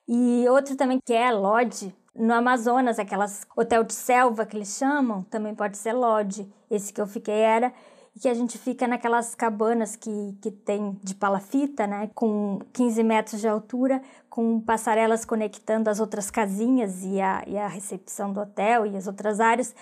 E 0.07 0.47
outro 0.49 0.77
também 0.77 1.01
que 1.05 1.13
é 1.13 1.33
Lodge, 1.33 1.93
no 2.15 2.33
Amazonas, 2.33 3.01
aquelas 3.01 3.45
hotel 3.57 3.83
de 3.83 3.93
selva 3.93 4.47
que 4.47 4.57
eles 4.57 4.77
chamam, 4.79 5.25
também 5.25 5.53
pode 5.53 5.77
ser 5.77 5.95
Lodge. 5.95 6.49
Esse 6.71 6.93
que 6.93 7.01
eu 7.01 7.09
fiquei 7.09 7.35
era 7.35 7.73
que 8.21 8.29
a 8.29 8.35
gente 8.35 8.57
fica 8.59 8.87
naquelas 8.87 9.35
cabanas 9.35 9.97
que, 9.97 10.39
que 10.41 10.51
tem 10.51 10.99
de 11.03 11.15
palafita, 11.15 11.87
né, 11.87 12.11
com 12.15 12.61
15 12.73 13.03
metros 13.03 13.41
de 13.41 13.49
altura, 13.49 14.01
com 14.31 14.61
passarelas 14.61 15.25
conectando 15.25 15.91
as 15.91 15.99
outras 15.99 16.31
casinhas 16.31 17.03
e 17.03 17.21
a, 17.21 17.43
e 17.47 17.59
a 17.59 17.67
recepção 17.67 18.33
do 18.33 18.41
hotel 18.41 18.87
e 18.87 18.97
as 18.97 19.07
outras 19.07 19.41
áreas, 19.41 19.75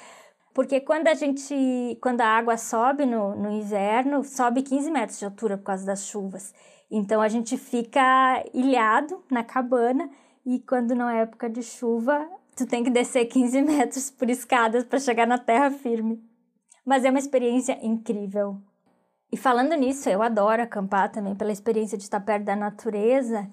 porque 0.55 0.81
quando 0.81 1.09
a 1.09 1.15
gente, 1.15 1.99
quando 2.01 2.21
a 2.21 2.27
água 2.27 2.57
sobe 2.57 3.07
no, 3.07 3.35
no 3.35 3.51
inverno, 3.51 4.23
sobe 4.25 4.63
15 4.63 4.91
metros 4.91 5.19
de 5.19 5.25
altura 5.25 5.57
por 5.57 5.65
causa 5.65 5.85
das 5.85 6.07
chuvas. 6.07 6.55
Então 6.91 7.23
a 7.23 7.29
gente 7.29 7.57
fica 7.57 8.45
ilhado 8.53 9.23
na 9.31 9.43
cabana 9.43 10.11
e 10.45 10.59
quando 10.61 10.95
não 10.95 11.09
é 11.09 11.23
época 11.23 11.49
de 11.49 11.63
chuva, 11.63 12.29
tu 12.55 12.67
tem 12.67 12.85
que 12.85 12.91
descer 12.91 13.27
15 13.27 13.61
metros 13.63 14.11
por 14.11 14.29
escadas 14.29 14.85
para 14.85 14.99
chegar 14.99 15.27
na 15.27 15.39
terra 15.39 15.71
firme. 15.71 16.32
Mas 16.85 17.05
é 17.05 17.11
uma 17.11 17.19
experiência 17.19 17.79
incrível. 17.83 18.61
E 19.31 19.37
falando 19.37 19.75
nisso, 19.75 20.09
eu 20.11 20.23
adoro 20.23 20.63
acampar 20.63 21.11
também 21.11 21.35
pela 21.35 21.53
experiência 21.53 21.97
de 21.97 22.05
estar 22.05 22.21
perto 22.21 22.45
da 22.45 22.55
natureza. 22.55 23.49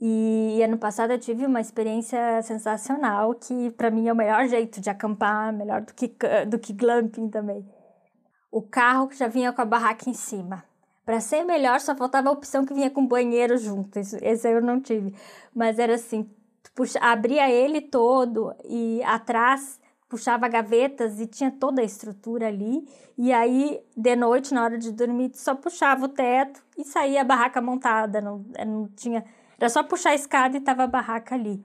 E 0.00 0.60
ano 0.62 0.76
passado 0.76 1.12
eu 1.12 1.18
tive 1.18 1.46
uma 1.46 1.60
experiência 1.60 2.42
sensacional 2.42 3.34
que 3.34 3.70
para 3.70 3.90
mim 3.90 4.08
é 4.08 4.12
o 4.12 4.16
melhor 4.16 4.46
jeito 4.48 4.80
de 4.80 4.90
acampar, 4.90 5.52
melhor 5.52 5.82
do 5.82 5.94
que 5.94 6.12
do 6.48 6.58
que 6.58 6.72
glamping 6.72 7.28
também. 7.28 7.64
O 8.50 8.60
carro 8.60 9.08
já 9.12 9.28
vinha 9.28 9.52
com 9.52 9.62
a 9.62 9.64
barraca 9.64 10.10
em 10.10 10.12
cima. 10.12 10.64
Para 11.06 11.20
ser 11.20 11.44
melhor, 11.44 11.80
só 11.80 11.94
faltava 11.96 12.28
a 12.28 12.32
opção 12.32 12.66
que 12.66 12.74
vinha 12.74 12.90
com 12.90 13.06
banheiro 13.06 13.56
junto. 13.56 13.98
Isso, 13.98 14.16
esse 14.20 14.50
eu 14.50 14.60
não 14.60 14.80
tive. 14.80 15.14
Mas 15.54 15.78
era 15.78 15.94
assim, 15.94 16.28
puxa, 16.74 16.98
abria 17.00 17.50
ele 17.50 17.80
todo 17.80 18.54
e 18.64 19.02
atrás 19.04 19.80
puxava 20.12 20.46
gavetas 20.46 21.18
e 21.18 21.26
tinha 21.26 21.50
toda 21.50 21.80
a 21.80 21.84
estrutura 21.84 22.48
ali. 22.48 22.86
E 23.16 23.32
aí, 23.32 23.80
de 23.96 24.14
noite, 24.14 24.52
na 24.52 24.62
hora 24.62 24.76
de 24.76 24.92
dormir, 24.92 25.30
só 25.32 25.54
puxava 25.54 26.04
o 26.04 26.08
teto 26.08 26.62
e 26.76 26.84
saía 26.84 27.22
a 27.22 27.24
barraca 27.24 27.62
montada. 27.62 28.20
Não, 28.20 28.44
não 28.66 28.88
tinha. 28.88 29.24
Era 29.58 29.70
só 29.70 29.82
puxar 29.82 30.10
a 30.10 30.14
escada 30.14 30.54
e 30.54 30.60
tava 30.60 30.82
a 30.82 30.86
barraca 30.86 31.34
ali. 31.34 31.64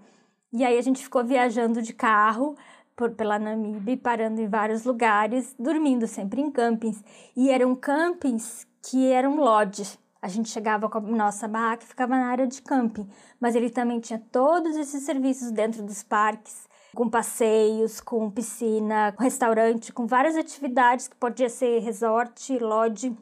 E 0.54 0.64
aí 0.64 0.78
a 0.78 0.82
gente 0.82 1.04
ficou 1.04 1.26
viajando 1.26 1.82
de 1.82 1.92
carro 1.92 2.56
por, 2.96 3.12
pela 3.12 3.38
Namíbia, 3.38 3.98
parando 3.98 4.40
em 4.40 4.48
vários 4.48 4.86
lugares, 4.86 5.54
dormindo 5.60 6.08
sempre 6.08 6.40
em 6.40 6.50
campings. 6.50 7.04
E 7.36 7.50
eram 7.50 7.76
campings 7.76 8.66
que 8.82 9.12
era 9.12 9.30
um 9.30 9.42
lodge. 9.42 10.00
A 10.22 10.30
gente 10.30 10.48
chegava 10.48 10.88
com 10.88 11.00
a 11.00 11.02
nossa 11.02 11.50
barraca 11.50 11.84
e 11.84 11.88
ficava 11.88 12.16
na 12.16 12.28
área 12.28 12.48
de 12.48 12.62
camping, 12.62 13.10
mas 13.42 13.56
ele 13.56 13.70
também 13.70 14.00
tinha 14.00 14.24
todos 14.32 14.78
esses 14.78 15.04
serviços 15.04 15.52
dentro 15.52 15.84
dos 15.84 16.02
parques, 16.02 16.67
com 16.98 17.08
passeios, 17.08 18.02
com 18.02 18.28
piscina, 18.32 19.12
com 19.12 19.22
restaurante, 19.22 19.94
com 19.94 20.08
várias 20.08 20.36
atividades 20.36 21.08
que 21.08 21.16
podia 21.16 21.48
ser 21.48 21.78
resort, 21.78 22.58
lodge, 22.58 23.16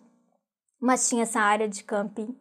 mas 0.79 1.09
tinha 1.09 1.23
essa 1.23 1.41
área 1.41 1.67
de 1.67 1.83
camping. 1.83 2.33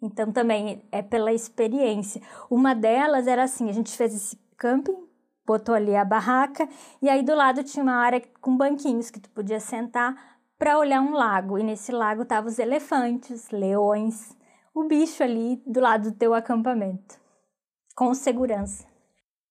Então 0.00 0.32
também 0.32 0.82
é 0.90 1.02
pela 1.02 1.30
experiência. 1.30 2.22
Uma 2.50 2.74
delas 2.74 3.26
era 3.26 3.44
assim, 3.44 3.68
a 3.68 3.72
gente 3.72 3.94
fez 3.94 4.14
esse 4.14 4.38
camping, 4.56 4.96
botou 5.44 5.74
ali 5.74 5.94
a 5.94 6.06
barraca 6.06 6.66
e 7.02 7.10
aí 7.10 7.22
do 7.22 7.34
lado 7.34 7.62
tinha 7.62 7.82
uma 7.82 7.96
área 7.96 8.22
com 8.40 8.56
banquinhos 8.56 9.10
que 9.10 9.20
tu 9.20 9.28
podia 9.28 9.60
sentar 9.60 10.16
para 10.58 10.78
olhar 10.78 11.02
um 11.02 11.12
lago. 11.12 11.58
E 11.58 11.62
nesse 11.62 11.92
lago 11.92 12.22
estavam 12.22 12.48
os 12.48 12.58
elefantes, 12.58 13.50
leões, 13.50 14.34
o 14.74 14.84
bicho 14.84 15.22
ali 15.22 15.62
do 15.66 15.80
lado 15.80 16.10
do 16.10 16.16
teu 16.16 16.32
acampamento, 16.32 17.20
com 17.94 18.14
segurança. 18.14 18.88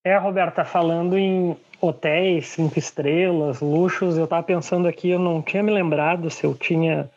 É, 0.08 0.15
Roberta, 0.15 0.63
falando 0.63 1.17
em 1.17 1.58
hotéis, 1.82 2.48
cinco 2.48 2.80
estrelas, 2.80 3.60
luxos, 3.60 4.17
eu 4.17 4.24
estava 4.24 4.41
pensando 4.41 4.88
aqui, 4.88 5.10
eu 5.10 5.20
não 5.20 5.41
tinha 5.41 5.62
me 5.62 5.70
lembrado 5.70 6.30
se 6.30 6.46
eu 6.46 6.56
tinha 6.56 7.12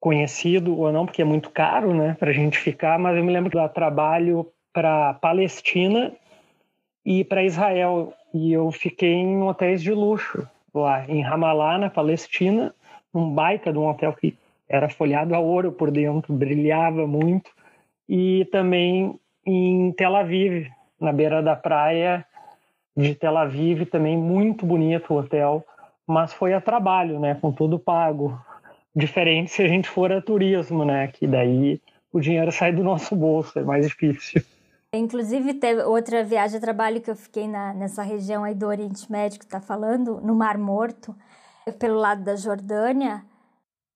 conhecido 0.00 0.76
ou 0.76 0.90
não, 0.90 1.06
porque 1.06 1.22
é 1.22 1.24
muito 1.24 1.48
caro, 1.50 1.94
né, 1.94 2.16
para 2.18 2.30
a 2.30 2.32
gente 2.32 2.58
ficar, 2.58 2.98
mas 2.98 3.16
eu 3.16 3.22
me 3.22 3.32
lembro 3.32 3.56
eu 3.56 3.68
trabalho 3.68 4.48
para 4.72 5.14
Palestina 5.14 6.12
e 7.06 7.22
para 7.22 7.44
Israel, 7.44 8.12
e 8.34 8.52
eu 8.52 8.72
fiquei 8.72 9.12
em 9.12 9.40
hotéis 9.40 9.80
de 9.80 9.92
luxo 9.92 10.44
lá 10.74 11.08
em 11.08 11.22
Ramallah, 11.22 11.78
na 11.78 11.88
Palestina, 11.88 12.74
um 13.14 13.30
baita 13.30 13.72
de 13.72 13.78
um 13.78 13.88
hotel 13.88 14.12
que 14.12 14.36
era 14.68 14.88
folhado 14.88 15.36
a 15.36 15.38
ouro 15.38 15.70
por 15.70 15.92
dentro, 15.92 16.34
brilhava 16.34 17.06
muito, 17.06 17.52
e 18.08 18.44
também 18.46 19.14
em 19.46 19.92
Tel 19.92 20.16
Aviv, 20.16 20.68
na 21.02 21.12
beira 21.12 21.42
da 21.42 21.56
praia 21.56 22.24
de 22.96 23.14
Tel 23.14 23.36
Aviv, 23.36 23.86
também 23.86 24.16
muito 24.16 24.64
bonito 24.66 25.12
o 25.12 25.18
hotel, 25.18 25.64
mas 26.06 26.32
foi 26.32 26.52
a 26.52 26.60
trabalho, 26.60 27.18
né, 27.18 27.34
com 27.34 27.50
tudo 27.50 27.78
pago. 27.78 28.38
Diferente 28.94 29.50
se 29.50 29.62
a 29.62 29.68
gente 29.68 29.88
for 29.88 30.12
a 30.12 30.20
turismo, 30.20 30.84
né, 30.84 31.08
que 31.08 31.26
daí 31.26 31.80
o 32.12 32.20
dinheiro 32.20 32.52
sai 32.52 32.72
do 32.72 32.84
nosso 32.84 33.16
bolso, 33.16 33.58
é 33.58 33.62
mais 33.62 33.88
difícil. 33.88 34.42
Inclusive, 34.94 35.54
teve 35.54 35.82
outra 35.84 36.22
viagem 36.22 36.58
de 36.58 36.60
trabalho 36.60 37.00
que 37.00 37.10
eu 37.10 37.16
fiquei 37.16 37.48
na, 37.48 37.72
nessa 37.72 38.02
região 38.02 38.44
aí 38.44 38.54
do 38.54 38.66
Oriente 38.66 39.10
Médio 39.10 39.38
que 39.38 39.46
está 39.46 39.58
falando, 39.58 40.20
no 40.20 40.34
Mar 40.34 40.58
Morto, 40.58 41.16
pelo 41.78 41.98
lado 41.98 42.22
da 42.22 42.36
Jordânia. 42.36 43.24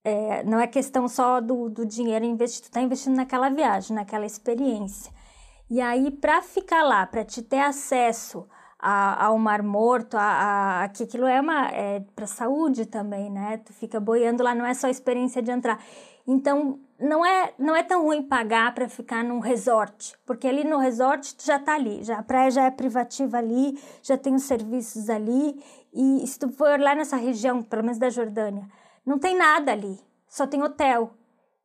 É, 0.03 0.43
não 0.45 0.59
é 0.59 0.67
questão 0.67 1.07
só 1.07 1.39
do, 1.39 1.69
do 1.69 1.85
dinheiro 1.85 2.25
investido, 2.25 2.69
está 2.69 2.81
investindo 2.81 3.15
naquela 3.15 3.51
viagem, 3.51 3.95
naquela 3.95 4.25
experiência. 4.25 5.13
E 5.69 5.81
aí, 5.81 6.11
para 6.11 6.41
ficar 6.43 6.83
lá, 6.85 7.07
para 7.07 7.25
te 7.25 7.43
ter 7.43 7.59
acesso 7.59 8.47
a, 8.79 9.27
ao 9.27 9.39
Mar 9.39 9.63
Morto, 9.63 10.17
a, 10.17 10.85
a, 10.85 10.89
que 10.89 11.03
aquilo 11.03 11.27
é 11.27 11.41
é 11.73 12.01
para 12.15 12.27
saúde 12.27 12.87
também, 12.87 13.31
né? 13.31 13.59
Tu 13.59 13.73
fica 13.73 13.99
boiando 13.99 14.45
lá, 14.45 14.55
não 14.55 14.65
é 14.65 14.75
só 14.75 14.87
a 14.87 14.91
experiência 14.91 15.43
de 15.43 15.51
entrar. 15.51 15.83
Então, 16.27 16.79
não 16.99 17.25
é, 17.25 17.53
não 17.59 17.75
é 17.75 17.83
tão 17.83 18.03
ruim 18.03 18.23
pagar 18.23 18.75
para 18.75 18.89
ficar 18.89 19.25
num 19.25 19.39
resort, 19.41 20.15
porque 20.25 20.47
ali 20.47 20.65
no 20.65 20.79
resort 20.79 21.35
tu 21.37 21.45
já 21.45 21.59
tá 21.59 21.75
ali, 21.75 22.03
já 22.03 22.19
a 22.19 22.23
praia 22.23 22.51
já 22.51 22.65
é 22.65 22.71
privativa 22.71 23.39
ali, 23.39 23.79
já 24.03 24.17
tem 24.17 24.35
os 24.35 24.43
serviços 24.45 25.09
ali, 25.11 25.63
e 25.93 26.27
se 26.27 26.39
tu 26.39 26.49
for 26.49 26.81
lá 26.81 26.95
nessa 26.95 27.17
região, 27.17 27.63
pelo 27.63 27.83
menos 27.83 27.99
da 27.99 28.11
Jordânia, 28.11 28.67
não 29.05 29.19
tem 29.19 29.37
nada 29.37 29.73
ali, 29.73 29.99
só 30.29 30.47
tem 30.47 30.63
hotel. 30.63 31.13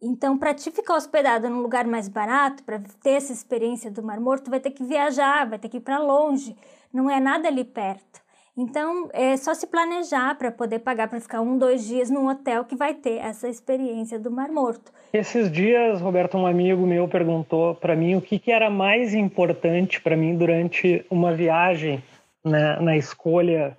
Então, 0.01 0.35
para 0.35 0.53
te 0.53 0.71
ficar 0.71 0.95
hospedado 0.95 1.47
num 1.47 1.61
lugar 1.61 1.85
mais 1.85 2.07
barato, 2.07 2.63
para 2.63 2.81
ter 3.03 3.11
essa 3.11 3.31
experiência 3.31 3.91
do 3.91 4.01
Mar 4.01 4.19
Morto, 4.19 4.49
vai 4.49 4.59
ter 4.59 4.71
que 4.71 4.83
viajar, 4.83 5.47
vai 5.47 5.59
ter 5.59 5.69
que 5.69 5.77
ir 5.77 5.81
para 5.81 5.99
longe. 5.99 6.55
Não 6.91 7.07
é 7.07 7.19
nada 7.19 7.47
ali 7.47 7.63
perto. 7.63 8.19
Então, 8.57 9.09
é 9.13 9.37
só 9.37 9.53
se 9.53 9.67
planejar 9.67 10.35
para 10.37 10.51
poder 10.51 10.79
pagar 10.79 11.07
para 11.07 11.21
ficar 11.21 11.39
um, 11.39 11.57
dois 11.57 11.85
dias 11.85 12.09
num 12.09 12.27
hotel 12.27 12.65
que 12.65 12.75
vai 12.75 12.95
ter 12.95 13.17
essa 13.17 13.47
experiência 13.47 14.19
do 14.19 14.31
Mar 14.31 14.49
Morto. 14.49 14.91
Esses 15.13 15.51
dias, 15.51 16.01
Roberto, 16.01 16.35
um 16.35 16.47
amigo 16.47 16.85
meu 16.85 17.07
perguntou 17.07 17.75
para 17.75 17.95
mim 17.95 18.15
o 18.15 18.21
que, 18.21 18.39
que 18.39 18.51
era 18.51 18.69
mais 18.69 19.13
importante 19.13 20.01
para 20.01 20.17
mim 20.17 20.35
durante 20.35 21.05
uma 21.09 21.33
viagem 21.33 22.03
né, 22.43 22.77
na 22.81 22.97
escolha. 22.97 23.77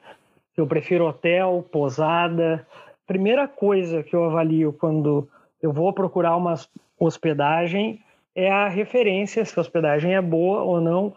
Eu 0.57 0.67
prefiro 0.67 1.07
hotel, 1.07 1.67
pousada. 1.71 2.67
Primeira 3.07 3.49
coisa 3.49 4.03
que 4.03 4.15
eu 4.15 4.25
avalio 4.25 4.73
quando 4.73 5.29
eu 5.62 5.72
vou 5.72 5.92
procurar 5.92 6.37
uma 6.37 6.55
hospedagem, 6.98 8.01
é 8.35 8.51
a 8.51 8.68
referência 8.68 9.44
se 9.44 9.59
a 9.59 9.62
hospedagem 9.62 10.14
é 10.14 10.20
boa 10.20 10.62
ou 10.62 10.81
não. 10.81 11.14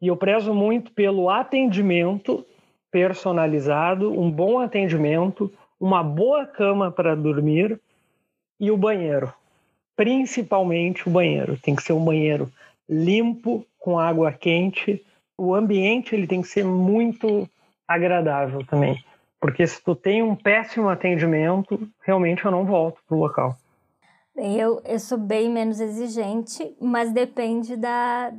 E 0.00 0.08
eu 0.08 0.16
prezo 0.16 0.54
muito 0.54 0.90
pelo 0.92 1.28
atendimento 1.28 2.44
personalizado, 2.90 4.18
um 4.18 4.30
bom 4.30 4.58
atendimento, 4.58 5.52
uma 5.78 6.02
boa 6.02 6.46
cama 6.46 6.90
para 6.90 7.14
dormir 7.14 7.80
e 8.58 8.70
o 8.70 8.76
banheiro. 8.76 9.32
Principalmente 9.96 11.08
o 11.08 11.10
banheiro. 11.10 11.58
Tem 11.58 11.74
que 11.74 11.82
ser 11.82 11.92
um 11.92 12.04
banheiro 12.04 12.50
limpo, 12.88 13.66
com 13.78 13.98
água 13.98 14.32
quente. 14.32 15.04
O 15.36 15.54
ambiente 15.54 16.14
ele 16.14 16.26
tem 16.26 16.40
que 16.40 16.48
ser 16.48 16.64
muito 16.64 17.48
agradável 17.86 18.64
também. 18.66 19.02
Porque 19.40 19.66
se 19.66 19.82
tu 19.82 19.94
tem 19.94 20.22
um 20.22 20.36
péssimo 20.36 20.88
atendimento, 20.88 21.88
realmente 22.04 22.44
eu 22.44 22.50
não 22.50 22.64
volto 22.64 23.00
pro 23.08 23.18
local. 23.18 23.56
Eu, 24.36 24.80
eu 24.84 24.98
sou 24.98 25.18
bem 25.18 25.50
menos 25.50 25.78
exigente, 25.78 26.74
mas 26.80 27.12
depende 27.12 27.76
da. 27.76 28.32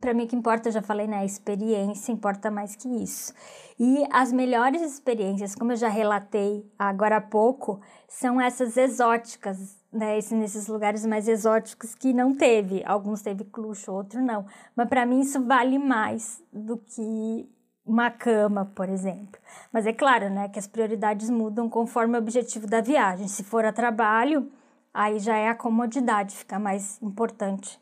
Para 0.00 0.14
mim, 0.14 0.24
o 0.24 0.28
que 0.28 0.36
importa, 0.36 0.68
eu 0.68 0.72
já 0.72 0.82
falei, 0.82 1.06
né? 1.06 1.18
A 1.18 1.24
experiência 1.24 2.12
importa 2.12 2.50
mais 2.50 2.74
que 2.74 2.88
isso. 2.88 3.32
E 3.78 4.04
as 4.12 4.32
melhores 4.32 4.82
experiências, 4.82 5.54
como 5.54 5.72
eu 5.72 5.76
já 5.76 5.88
relatei 5.88 6.64
agora 6.78 7.16
há 7.16 7.20
pouco, 7.20 7.80
são 8.08 8.40
essas 8.40 8.76
exóticas, 8.76 9.76
né? 9.92 10.18
nesses 10.32 10.68
lugares 10.68 11.04
mais 11.06 11.28
exóticos 11.28 11.94
que 11.94 12.12
não 12.12 12.34
teve. 12.34 12.82
Alguns 12.84 13.22
teve 13.22 13.46
luxo, 13.56 13.92
outros 13.92 14.22
não. 14.22 14.46
Mas 14.76 14.88
para 14.88 15.06
mim, 15.06 15.20
isso 15.20 15.44
vale 15.44 15.78
mais 15.78 16.42
do 16.52 16.76
que 16.78 17.48
uma 17.84 18.10
cama, 18.10 18.70
por 18.74 18.88
exemplo. 18.88 19.40
Mas 19.72 19.86
é 19.86 19.92
claro, 19.92 20.30
né, 20.30 20.48
que 20.48 20.58
as 20.58 20.66
prioridades 20.66 21.28
mudam 21.28 21.68
conforme 21.68 22.16
o 22.16 22.20
objetivo 22.20 22.66
da 22.66 22.80
viagem. 22.80 23.26
Se 23.26 23.42
for 23.42 23.64
a 23.64 23.72
trabalho, 23.72 24.50
aí 24.92 25.18
já 25.18 25.36
é 25.36 25.48
a 25.48 25.54
comodidade, 25.54 26.36
fica 26.36 26.58
mais 26.58 27.00
importante 27.02 27.80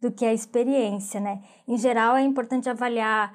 do 0.00 0.12
que 0.12 0.24
a 0.24 0.32
experiência, 0.32 1.20
né? 1.20 1.42
Em 1.66 1.76
geral, 1.78 2.16
é 2.16 2.22
importante 2.22 2.68
avaliar 2.68 3.32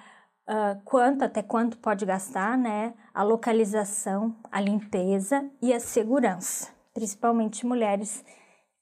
uh, 0.47 0.79
quanto, 0.85 1.23
até 1.23 1.41
quanto 1.41 1.77
pode 1.77 2.05
gastar, 2.05 2.57
né? 2.57 2.93
A 3.13 3.23
localização, 3.23 4.35
a 4.51 4.61
limpeza 4.61 5.49
e 5.61 5.73
a 5.73 5.79
segurança, 5.79 6.69
principalmente 6.93 7.65
mulheres 7.65 8.23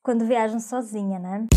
quando 0.03 0.25
viajam 0.25 0.59
sozinha, 0.59 1.17
né? 1.17 1.47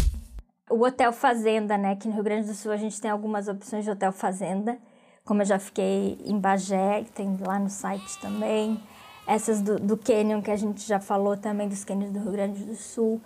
O 0.70 0.84
hotel 0.84 1.12
fazenda, 1.12 1.76
né? 1.76 1.96
Que 1.96 2.06
no 2.06 2.14
Rio 2.14 2.24
Grande 2.24 2.46
do 2.46 2.54
Sul 2.54 2.70
a 2.72 2.76
gente 2.76 3.00
tem 3.00 3.10
algumas 3.10 3.48
opções 3.48 3.84
de 3.84 3.90
hotel 3.90 4.12
fazenda, 4.12 4.78
como 5.24 5.42
eu 5.42 5.46
já 5.46 5.58
fiquei 5.58 6.18
em 6.24 6.38
Bagé, 6.38 7.04
tem 7.14 7.36
lá 7.44 7.58
no 7.58 7.68
site 7.68 8.18
também 8.20 8.80
essas 9.30 9.62
do, 9.62 9.78
do 9.78 9.96
Canyon 9.96 10.42
que 10.42 10.50
a 10.50 10.56
gente 10.56 10.82
já 10.82 10.98
falou 10.98 11.36
também, 11.36 11.68
dos 11.68 11.84
canyons 11.84 12.10
do 12.10 12.18
Rio 12.18 12.32
Grande 12.32 12.64
do 12.64 12.74
Sul. 12.74 13.20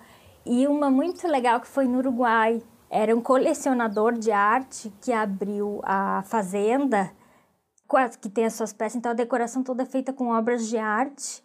E 0.44 0.66
uma 0.66 0.90
muito 0.90 1.26
legal 1.26 1.58
que 1.60 1.66
foi 1.66 1.88
no 1.88 1.96
Uruguai. 1.96 2.62
Era 2.90 3.16
um 3.16 3.22
colecionador 3.22 4.12
de 4.12 4.30
arte 4.30 4.92
que 5.00 5.10
abriu 5.10 5.80
a 5.82 6.22
fazenda, 6.26 7.10
que 8.20 8.28
tem 8.28 8.44
as 8.44 8.52
suas 8.52 8.70
peças. 8.70 8.96
Então 8.96 9.12
a 9.12 9.14
decoração 9.14 9.62
toda 9.62 9.82
é 9.82 9.86
feita 9.86 10.12
com 10.12 10.28
obras 10.28 10.68
de 10.68 10.76
arte 10.76 11.42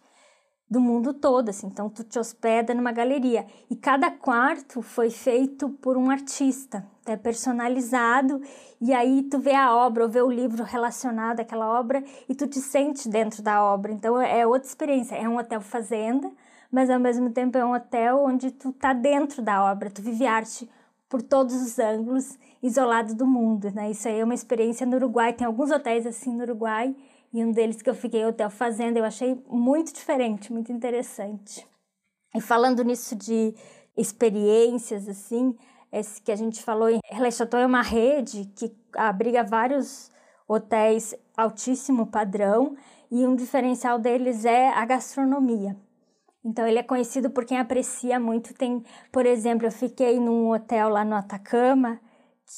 do 0.68 0.78
mundo 0.78 1.14
todo, 1.14 1.48
assim. 1.48 1.66
Então 1.66 1.88
tu 1.88 2.04
te 2.04 2.18
hospeda 2.18 2.74
numa 2.74 2.92
galeria 2.92 3.46
e 3.70 3.74
cada 3.74 4.10
quarto 4.10 4.82
foi 4.82 5.08
feito 5.08 5.70
por 5.70 5.96
um 5.96 6.10
artista, 6.10 6.86
é 7.12 7.16
personalizado 7.16 8.40
e 8.80 8.92
aí 8.92 9.22
tu 9.24 9.38
vê 9.38 9.54
a 9.54 9.74
obra 9.74 10.04
ou 10.04 10.10
vê 10.10 10.22
o 10.22 10.30
livro 10.30 10.64
relacionado 10.64 11.40
àquela 11.40 11.78
obra 11.78 12.02
e 12.28 12.34
tu 12.34 12.46
te 12.46 12.58
sente 12.60 13.08
dentro 13.08 13.42
da 13.42 13.62
obra. 13.62 13.92
Então 13.92 14.20
é 14.20 14.46
outra 14.46 14.68
experiência, 14.68 15.14
é 15.16 15.28
um 15.28 15.36
hotel 15.36 15.60
fazenda, 15.60 16.30
mas 16.70 16.88
ao 16.88 17.00
mesmo 17.00 17.30
tempo 17.30 17.58
é 17.58 17.64
um 17.64 17.74
hotel 17.74 18.24
onde 18.24 18.50
tu 18.50 18.72
tá 18.72 18.92
dentro 18.92 19.42
da 19.42 19.70
obra, 19.70 19.90
tu 19.90 20.02
vive 20.02 20.26
arte 20.26 20.68
por 21.08 21.20
todos 21.20 21.54
os 21.54 21.78
ângulos, 21.78 22.38
isolado 22.62 23.14
do 23.14 23.26
mundo, 23.26 23.70
né? 23.72 23.90
Isso 23.90 24.06
aí 24.06 24.20
é 24.20 24.24
uma 24.24 24.34
experiência 24.34 24.86
no 24.86 24.96
Uruguai, 24.96 25.32
tem 25.32 25.46
alguns 25.46 25.70
hotéis 25.70 26.06
assim 26.06 26.34
no 26.34 26.44
Uruguai 26.44 26.94
e 27.32 27.44
um 27.44 27.52
deles 27.52 27.82
que 27.82 27.90
eu 27.90 27.94
fiquei 27.94 28.24
Hotel 28.24 28.50
Fazenda, 28.50 28.98
eu 28.98 29.04
achei 29.04 29.40
muito 29.48 29.92
diferente, 29.92 30.52
muito 30.52 30.72
interessante. 30.72 31.66
E 32.34 32.40
falando 32.40 32.84
nisso 32.84 33.14
de 33.16 33.54
experiências, 33.96 35.08
assim, 35.08 35.56
esse 35.92 36.20
que 36.20 36.30
a 36.30 36.36
gente 36.36 36.62
falou, 36.62 36.88
Le 36.88 37.32
Chateau 37.32 37.60
é 37.60 37.66
uma 37.66 37.82
rede 37.82 38.50
que 38.54 38.72
abriga 38.94 39.42
vários 39.42 40.10
hotéis 40.46 41.14
altíssimo 41.36 42.06
padrão 42.06 42.76
e 43.10 43.26
um 43.26 43.34
diferencial 43.34 43.98
deles 43.98 44.44
é 44.44 44.68
a 44.68 44.84
gastronomia. 44.84 45.76
Então 46.44 46.66
ele 46.66 46.78
é 46.78 46.82
conhecido 46.82 47.30
por 47.30 47.44
quem 47.44 47.58
aprecia 47.58 48.18
muito. 48.18 48.54
Tem, 48.54 48.82
por 49.12 49.26
exemplo, 49.26 49.66
eu 49.66 49.72
fiquei 49.72 50.18
num 50.18 50.50
hotel 50.50 50.88
lá 50.88 51.04
no 51.04 51.14
Atacama 51.14 52.00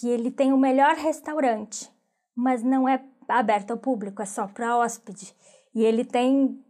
que 0.01 0.09
ele 0.09 0.31
tem 0.31 0.53
o 0.53 0.59
melhor 0.59 0.95
restaurante, 0.95 1.91
mas 2.35 2.63
não 2.63 2.89
é 2.89 3.03
aberto 3.29 3.73
ao 3.73 3.79
público, 3.79 4.23
é 4.23 4.27
só 4.27 4.47
para 4.47 4.77
hóspede. 4.79 5.35
E 5.75 5.85
ele 5.85 6.05
tem 6.05 6.63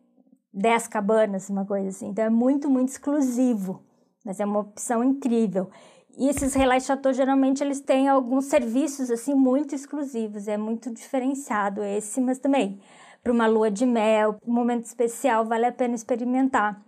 10 0.53 0.89
cabanas, 0.89 1.49
uma 1.49 1.65
coisa 1.65 1.89
assim. 1.89 2.09
Então 2.09 2.25
é 2.25 2.31
muito, 2.31 2.69
muito 2.71 2.89
exclusivo, 2.89 3.83
mas 4.25 4.41
é 4.41 4.45
uma 4.45 4.61
opção 4.61 5.05
incrível. 5.05 5.71
E 6.19 6.29
esses 6.29 6.53
chateau 6.85 7.13
geralmente 7.13 7.63
eles 7.63 7.81
têm 7.81 8.09
alguns 8.09 8.45
serviços 8.47 9.11
assim 9.11 9.35
muito 9.35 9.75
exclusivos, 9.75 10.47
é 10.47 10.59
muito 10.59 10.93
diferenciado 10.93 11.83
esse, 11.83 12.21
mas 12.21 12.39
também 12.39 12.81
para 13.23 13.33
uma 13.33 13.47
lua 13.47 13.71
de 13.71 13.87
mel, 13.87 14.37
um 14.47 14.53
momento 14.53 14.85
especial, 14.85 15.45
vale 15.45 15.65
a 15.65 15.73
pena 15.73 15.95
experimentar. 15.95 16.83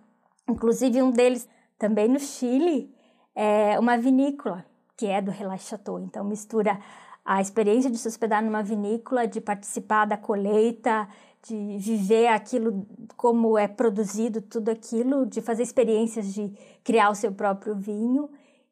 Inclusive 0.48 1.00
um 1.00 1.10
deles 1.10 1.48
também 1.78 2.08
no 2.08 2.18
Chile 2.18 2.92
é 3.34 3.78
uma 3.78 3.96
vinícola, 3.96 4.64
que 4.96 5.06
é 5.06 5.22
do 5.22 5.30
Relax 5.30 5.68
Chateau. 5.68 5.98
Então, 6.00 6.24
mistura 6.24 6.78
a 7.24 7.40
experiência 7.40 7.90
de 7.90 7.96
se 7.96 8.06
hospedar 8.06 8.42
numa 8.42 8.62
vinícola, 8.62 9.26
de 9.26 9.40
participar 9.40 10.04
da 10.04 10.16
colheita, 10.16 11.08
de 11.46 11.78
viver 11.78 12.26
aquilo 12.26 12.86
como 13.16 13.56
é 13.56 13.66
produzido 13.66 14.42
tudo 14.42 14.70
aquilo, 14.70 15.24
de 15.24 15.40
fazer 15.40 15.62
experiências 15.62 16.32
de 16.34 16.52
criar 16.82 17.10
o 17.10 17.14
seu 17.14 17.32
próprio 17.32 17.74
vinho 17.74 18.28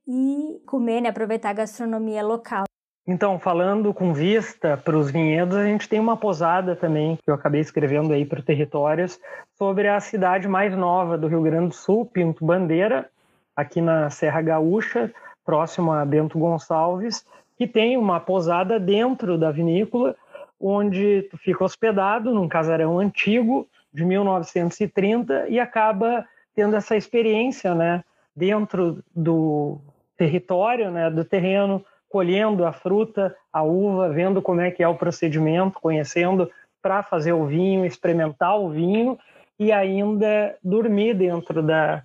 e 0.07 0.61
comer, 0.67 1.01
né, 1.01 1.09
aproveitar 1.09 1.51
a 1.51 1.55
gastronomia 1.55 2.23
local. 2.23 2.65
Então, 3.07 3.37
falando 3.37 3.93
com 3.93 4.15
vista 4.15 4.77
para 4.77 4.97
os 4.97 5.11
vinhedos, 5.11 5.57
a 5.57 5.65
gente 5.65 5.89
tem 5.89 5.99
uma 5.99 6.17
posada 6.17 6.77
também, 6.77 7.17
que 7.17 7.29
eu 7.29 7.35
acabei 7.35 7.61
escrevendo 7.61 8.13
aí 8.13 8.25
para 8.25 8.39
o 8.39 8.45
Territórios, 8.45 9.19
sobre 9.59 9.89
a 9.89 9.99
cidade 9.99 10.47
mais 10.47 10.77
nova 10.77 11.19
do 11.19 11.27
Rio 11.27 11.43
Grande 11.43 11.71
do 11.71 11.75
Sul, 11.75 12.07
Pinto 12.07 12.45
Bandeira, 12.45 13.11
aqui 13.57 13.81
na 13.81 14.09
Serra 14.09 14.41
Gaúcha, 14.41 15.13
próximo 15.45 15.91
a 15.91 16.05
Bento 16.05 16.39
Gonçalves, 16.39 17.27
que 17.59 17.67
tem 17.67 17.97
uma 17.97 18.21
posada 18.21 18.79
dentro 18.79 19.37
da 19.37 19.51
vinícola, 19.51 20.15
onde 20.61 21.23
tu 21.31 21.37
fica 21.39 21.65
hospedado 21.65 22.33
num 22.33 22.49
casarão 22.49 23.01
antigo 23.01 23.67
de 23.93 24.05
1930 24.05 25.49
e 25.49 25.59
acaba 25.59 26.25
tendo 26.55 26.77
essa 26.77 26.97
experiência, 26.97 27.75
né, 27.75 28.05
dentro 28.35 29.03
do 29.15 29.81
território, 30.17 30.91
né, 30.91 31.11
do 31.11 31.25
terreno, 31.25 31.85
colhendo 32.09 32.65
a 32.65 32.73
fruta, 32.73 33.35
a 33.53 33.63
uva, 33.63 34.11
vendo 34.11 34.43
como 34.43 34.61
é 34.61 34.71
que 34.71 34.83
é 34.83 34.89
o 34.89 34.97
procedimento, 34.97 35.81
conhecendo 35.81 36.51
para 36.83 37.03
fazer 37.03 37.33
o 37.33 37.47
vinho, 37.47 37.87
experimentar 37.87 38.59
o 38.59 38.71
vinho 38.71 39.19
e 39.59 39.73
ainda 39.73 40.57
dormir 40.63 41.15
dentro 41.15 41.63
da 41.63 42.03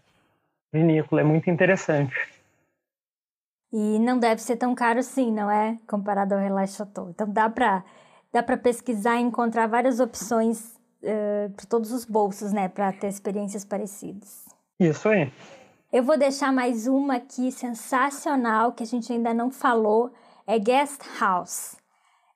vinícola. 0.72 1.22
É 1.22 1.24
muito 1.24 1.50
interessante. 1.50 2.16
E 3.74 4.00
não 4.00 4.18
deve 4.18 4.42
ser 4.42 4.56
tão 4.56 4.74
caro 4.74 5.00
assim, 5.00 5.32
não 5.32 5.52
é? 5.52 5.78
Comparado 5.88 6.34
ao 6.34 6.40
Relais 6.40 6.76
Chateau. 6.76 7.10
Então 7.10 7.30
dá 7.30 7.50
para 7.50 7.84
dá 8.32 8.44
para 8.44 8.58
pesquisar 8.58 9.18
e 9.18 9.22
encontrar 9.22 9.68
várias 9.68 10.00
opções 10.00 10.80
uh, 11.02 11.50
para 11.56 11.66
todos 11.66 11.92
os 11.92 12.06
bolsos, 12.06 12.54
né? 12.54 12.70
Para 12.70 12.94
ter 12.94 13.08
experiências 13.08 13.66
parecidas. 13.66 14.46
Isso 14.80 15.10
aí. 15.10 15.32
Eu 15.98 16.04
vou 16.04 16.16
deixar 16.16 16.54
mais 16.54 16.86
uma 16.86 17.16
aqui 17.16 17.52
sensacional 17.52 18.72
que 18.72 18.84
a 18.84 18.86
gente 18.86 19.12
ainda 19.12 19.34
não 19.34 19.50
falou, 19.50 20.12
é 20.46 20.60
guest 20.60 21.02
house. 21.20 21.76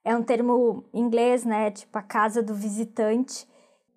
É 0.04 0.16
um 0.16 0.24
termo 0.24 0.84
inglês, 0.92 1.46
né, 1.46 1.70
tipo 1.70 1.96
a 1.96 2.02
casa 2.02 2.42
do 2.42 2.56
visitante, 2.56 3.48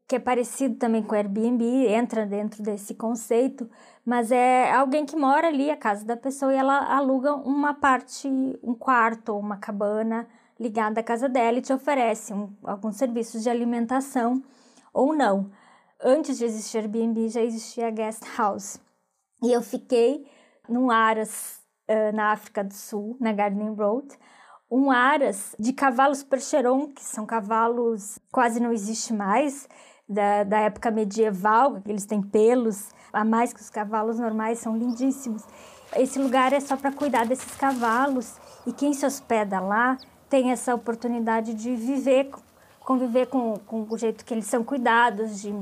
que 0.07 0.17
é 0.17 0.19
parecido 0.19 0.75
também 0.75 1.03
com 1.03 1.15
Airbnb, 1.15 1.65
entra 1.87 2.27
dentro 2.27 2.63
desse 2.63 2.95
conceito, 2.95 3.67
mas 4.05 4.31
é 4.31 4.71
alguém 4.71 5.07
que 5.07 5.17
mora 5.17 5.49
ali, 5.49 5.71
a 5.71 5.79
casa 5.79 6.05
da 6.05 6.15
pessoa, 6.15 6.53
e 6.53 6.57
ela 6.57 6.95
aluga 6.95 7.35
uma 7.35 7.73
parte, 7.73 8.29
um 8.63 8.75
quarto 8.75 9.31
ou 9.31 9.41
uma 9.41 9.57
cabana 9.57 10.29
ligada 10.61 11.01
à 11.01 11.03
casa 11.03 11.27
dela 11.27 11.57
e 11.57 11.63
te 11.63 11.73
oferece 11.73 12.35
um, 12.35 12.53
alguns 12.65 12.97
serviços 12.97 13.43
de 13.43 13.49
alimentação 13.49 14.43
ou 14.93 15.17
não. 15.17 15.51
Antes 15.99 16.37
de 16.37 16.45
existir 16.45 16.77
Airbnb, 16.77 17.31
já 17.31 17.41
existia 17.41 17.91
guest 17.91 18.25
house. 18.37 18.79
E 19.45 19.53
eu 19.53 19.61
fiquei 19.61 20.27
num 20.67 20.91
Aras 20.91 21.61
uh, 21.87 22.17
na 22.17 22.33
África 22.33 22.65
do 22.65 22.73
Sul, 22.73 23.15
na 23.21 23.31
Garden 23.31 23.75
Road, 23.75 24.09
um 24.71 24.91
Aras 24.91 25.55
de 25.59 25.71
cavalos 25.75 26.23
percheron, 26.23 26.89
que 26.89 27.05
são 27.05 27.27
cavalos 27.27 28.19
quase 28.33 28.59
não 28.59 28.73
existe 28.73 29.13
mais, 29.13 29.69
da, 30.09 30.45
da 30.45 30.61
época 30.61 30.91
medieval, 30.91 31.83
eles 31.87 32.07
têm 32.07 32.23
pelos, 32.23 32.89
a 33.13 33.23
mais 33.23 33.53
que 33.53 33.61
os 33.61 33.69
cavalos 33.69 34.19
normais, 34.19 34.61
são 34.61 34.79
lindíssimos. 34.79 35.43
Esse 35.95 36.19
lugar 36.19 36.55
é 36.55 36.61
só 36.61 36.75
para 36.75 36.91
cuidar 36.91 37.27
desses 37.27 37.55
cavalos 37.55 38.39
e 38.67 38.73
quem 38.73 38.95
se 38.95 39.05
hospeda 39.05 39.61
lá 39.61 39.99
tem 40.31 40.53
essa 40.53 40.75
oportunidade 40.75 41.53
de 41.53 41.77
viver, 41.77 42.31
conviver 42.81 43.27
com, 43.27 43.59
com 43.59 43.87
o 43.91 43.99
jeito 43.99 44.25
que 44.25 44.33
eles 44.33 44.47
são 44.47 44.65
cuidados, 44.65 45.43
de, 45.43 45.55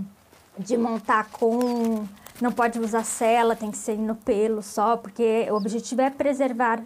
de 0.57 0.79
montar 0.79 1.33
com 1.33 2.07
não 2.41 2.53
pode 2.53 2.79
usar 2.79 3.05
cela, 3.05 3.55
tem 3.55 3.71
que 3.71 3.79
ser 3.79 3.97
no 3.99 4.15
pelo 4.15 4.63
só, 4.63 4.97
porque 4.97 5.47
o 5.51 5.55
objetivo 5.55 6.01
é 6.01 6.11
preservar. 6.11 6.83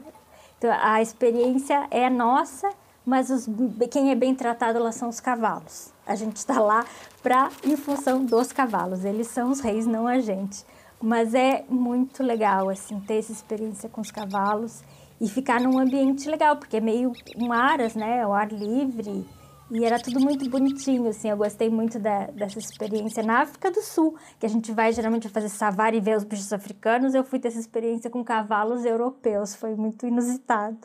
Então, 0.58 0.74
a 0.80 1.00
experiência 1.00 1.86
é 1.90 2.08
nossa, 2.08 2.68
mas 3.04 3.30
os, 3.30 3.48
quem 3.90 4.10
é 4.10 4.14
bem 4.14 4.34
tratado 4.34 4.78
lá 4.78 4.90
são 4.90 5.08
os 5.08 5.20
cavalos. 5.20 5.92
A 6.06 6.14
gente 6.14 6.36
está 6.36 6.58
lá 6.58 6.84
para 7.22 7.50
em 7.64 7.76
função 7.76 8.24
dos 8.24 8.52
cavalos. 8.52 9.04
Eles 9.04 9.28
são 9.28 9.50
os 9.50 9.60
reis, 9.60 9.86
não 9.86 10.06
a 10.06 10.18
gente. 10.18 10.64
Mas 11.00 11.34
é 11.34 11.64
muito 11.68 12.22
legal 12.22 12.68
assim 12.70 12.98
ter 13.00 13.18
essa 13.18 13.32
experiência 13.32 13.88
com 13.88 14.00
os 14.00 14.10
cavalos 14.10 14.82
e 15.20 15.28
ficar 15.28 15.60
num 15.60 15.78
ambiente 15.78 16.28
legal, 16.28 16.56
porque 16.56 16.78
é 16.78 16.80
meio 16.80 17.12
um 17.36 17.52
aras, 17.52 17.94
né, 17.94 18.26
o 18.26 18.32
ar 18.32 18.50
livre. 18.50 19.26
E 19.68 19.84
era 19.84 19.98
tudo 19.98 20.20
muito 20.20 20.48
bonitinho, 20.48 21.08
assim, 21.08 21.28
eu 21.28 21.36
gostei 21.36 21.68
muito 21.68 21.98
da, 21.98 22.26
dessa 22.26 22.58
experiência 22.58 23.22
na 23.22 23.40
África 23.40 23.68
do 23.68 23.82
Sul, 23.82 24.16
que 24.38 24.46
a 24.46 24.48
gente 24.48 24.70
vai 24.70 24.92
geralmente 24.92 25.28
fazer 25.28 25.48
safari 25.48 25.96
e 25.96 26.00
ver 26.00 26.16
os 26.16 26.22
bichos 26.22 26.52
africanos, 26.52 27.14
eu 27.14 27.24
fui 27.24 27.40
ter 27.40 27.48
essa 27.48 27.58
experiência 27.58 28.08
com 28.08 28.22
cavalos 28.22 28.84
europeus, 28.84 29.56
foi 29.56 29.74
muito 29.74 30.06
inusitado. 30.06 30.78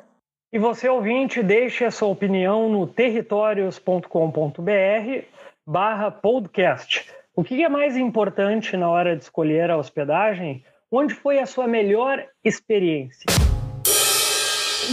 E 0.52 0.58
você, 0.58 0.90
ouvinte, 0.90 1.44
deixe 1.44 1.86
a 1.86 1.92
sua 1.92 2.10
opinião 2.10 2.68
no 2.70 2.88
territórios.com.br 2.88 5.26
barra 5.66 6.12
podcast. 6.12 7.10
O 7.36 7.44
que 7.44 7.64
é 7.64 7.70
mais 7.70 7.96
importante 7.96 8.76
na 8.76 8.90
hora 8.90 9.16
de 9.16 9.24
escolher 9.24 9.70
a 9.70 9.78
hospedagem? 9.78 10.66
Onde 10.92 11.14
foi 11.14 11.40
a 11.40 11.46
sua 11.46 11.68
melhor 11.68 12.26
experiência? 12.44 13.41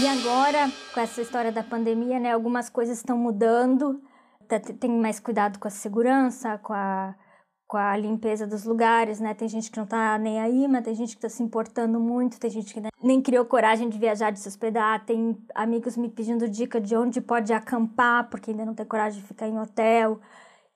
E 0.00 0.06
agora, 0.06 0.70
com 0.94 1.00
essa 1.00 1.20
história 1.20 1.50
da 1.50 1.64
pandemia, 1.64 2.20
né, 2.20 2.32
algumas 2.32 2.70
coisas 2.70 2.98
estão 2.98 3.18
mudando. 3.18 4.00
Tá, 4.46 4.60
tem 4.60 4.92
mais 4.92 5.18
cuidado 5.18 5.58
com 5.58 5.66
a 5.66 5.70
segurança, 5.72 6.56
com 6.58 6.72
a, 6.72 7.16
com 7.66 7.76
a 7.76 7.96
limpeza 7.96 8.46
dos 8.46 8.62
lugares, 8.62 9.18
né? 9.18 9.34
Tem 9.34 9.48
gente 9.48 9.72
que 9.72 9.76
não 9.76 9.86
tá 9.86 10.16
nem 10.16 10.40
aí, 10.40 10.68
mas 10.68 10.84
tem 10.84 10.94
gente 10.94 11.16
que 11.16 11.22
tá 11.22 11.28
se 11.28 11.42
importando 11.42 11.98
muito, 11.98 12.38
tem 12.38 12.48
gente 12.48 12.72
que 12.72 12.80
nem 13.02 13.20
criou 13.20 13.44
coragem 13.44 13.88
de 13.88 13.98
viajar, 13.98 14.30
de 14.30 14.38
se 14.38 14.46
hospedar. 14.46 15.04
Tem 15.04 15.36
amigos 15.52 15.96
me 15.96 16.08
pedindo 16.08 16.48
dica 16.48 16.80
de 16.80 16.96
onde 16.96 17.20
pode 17.20 17.52
acampar, 17.52 18.30
porque 18.30 18.52
ainda 18.52 18.64
não 18.64 18.76
tem 18.76 18.86
coragem 18.86 19.20
de 19.20 19.26
ficar 19.26 19.48
em 19.48 19.58
hotel. 19.58 20.20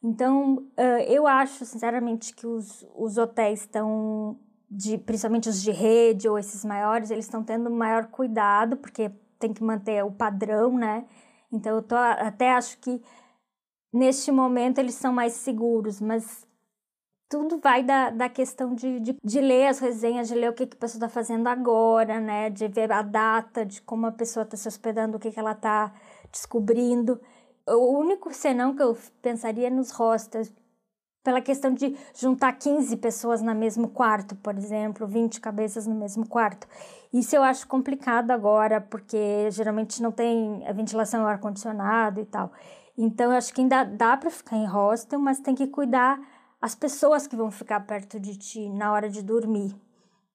Então, 0.02 0.66
eu 1.06 1.28
acho, 1.28 1.64
sinceramente, 1.64 2.34
que 2.34 2.44
os, 2.44 2.84
os 2.96 3.16
hotéis 3.16 3.60
estão 3.60 4.36
de, 4.74 4.96
principalmente 4.96 5.48
os 5.48 5.62
de 5.62 5.70
rede 5.70 6.28
ou 6.28 6.38
esses 6.38 6.64
maiores, 6.64 7.10
eles 7.10 7.26
estão 7.26 7.44
tendo 7.44 7.70
maior 7.70 8.06
cuidado, 8.06 8.76
porque 8.76 9.10
tem 9.38 9.52
que 9.52 9.62
manter 9.62 10.02
o 10.04 10.10
padrão, 10.10 10.78
né? 10.78 11.04
Então, 11.52 11.76
eu 11.76 11.82
tô, 11.82 11.94
até 11.94 12.52
acho 12.54 12.78
que 12.78 13.02
neste 13.92 14.32
momento 14.32 14.78
eles 14.78 14.94
são 14.94 15.12
mais 15.12 15.34
seguros, 15.34 16.00
mas 16.00 16.46
tudo 17.28 17.58
vai 17.58 17.82
da, 17.82 18.10
da 18.10 18.28
questão 18.28 18.74
de, 18.74 19.00
de, 19.00 19.16
de 19.22 19.40
ler 19.40 19.66
as 19.66 19.78
resenhas, 19.78 20.28
de 20.28 20.34
ler 20.34 20.50
o 20.50 20.54
que, 20.54 20.66
que 20.66 20.76
a 20.76 20.80
pessoa 20.80 20.98
está 20.98 21.08
fazendo 21.08 21.48
agora, 21.48 22.18
né? 22.20 22.48
De 22.48 22.66
ver 22.68 22.90
a 22.92 23.02
data, 23.02 23.66
de 23.66 23.82
como 23.82 24.06
a 24.06 24.12
pessoa 24.12 24.44
está 24.44 24.56
se 24.56 24.68
hospedando, 24.68 25.16
o 25.16 25.20
que, 25.20 25.30
que 25.30 25.38
ela 25.38 25.52
está 25.52 25.92
descobrindo. 26.30 27.20
O 27.68 27.98
único 27.98 28.32
senão 28.32 28.74
que 28.74 28.82
eu 28.82 28.96
pensaria 29.20 29.66
é 29.66 29.70
nos 29.70 29.90
hostels, 29.92 30.50
pela 31.22 31.40
questão 31.40 31.72
de 31.72 31.96
juntar 32.14 32.52
15 32.52 32.96
pessoas 32.96 33.40
no 33.40 33.54
mesmo 33.54 33.88
quarto, 33.88 34.34
por 34.36 34.56
exemplo, 34.56 35.06
20 35.06 35.40
cabeças 35.40 35.86
no 35.86 35.94
mesmo 35.94 36.26
quarto. 36.28 36.66
Isso 37.12 37.36
eu 37.36 37.42
acho 37.42 37.66
complicado 37.68 38.30
agora, 38.30 38.80
porque 38.80 39.50
geralmente 39.50 40.02
não 40.02 40.10
tem 40.10 40.66
a 40.66 40.72
ventilação, 40.72 41.26
ar-condicionado 41.26 42.20
e 42.20 42.24
tal. 42.24 42.50
Então, 42.98 43.30
eu 43.30 43.38
acho 43.38 43.54
que 43.54 43.60
ainda 43.60 43.84
dá 43.84 44.16
para 44.16 44.30
ficar 44.30 44.56
em 44.56 44.66
hostel, 44.66 45.18
mas 45.18 45.38
tem 45.38 45.54
que 45.54 45.66
cuidar 45.66 46.20
as 46.60 46.74
pessoas 46.74 47.26
que 47.26 47.36
vão 47.36 47.50
ficar 47.50 47.80
perto 47.80 48.18
de 48.18 48.36
ti 48.36 48.68
na 48.68 48.92
hora 48.92 49.08
de 49.08 49.22
dormir. 49.22 49.74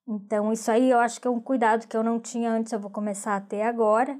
Então, 0.06 0.52
isso 0.52 0.70
aí 0.70 0.90
eu 0.90 0.98
acho 0.98 1.20
que 1.20 1.28
é 1.28 1.30
um 1.30 1.40
cuidado 1.40 1.86
que 1.86 1.96
eu 1.96 2.02
não 2.02 2.18
tinha 2.18 2.50
antes, 2.50 2.72
eu 2.72 2.80
vou 2.80 2.90
começar 2.90 3.36
a 3.36 3.40
ter 3.40 3.62
agora. 3.62 4.18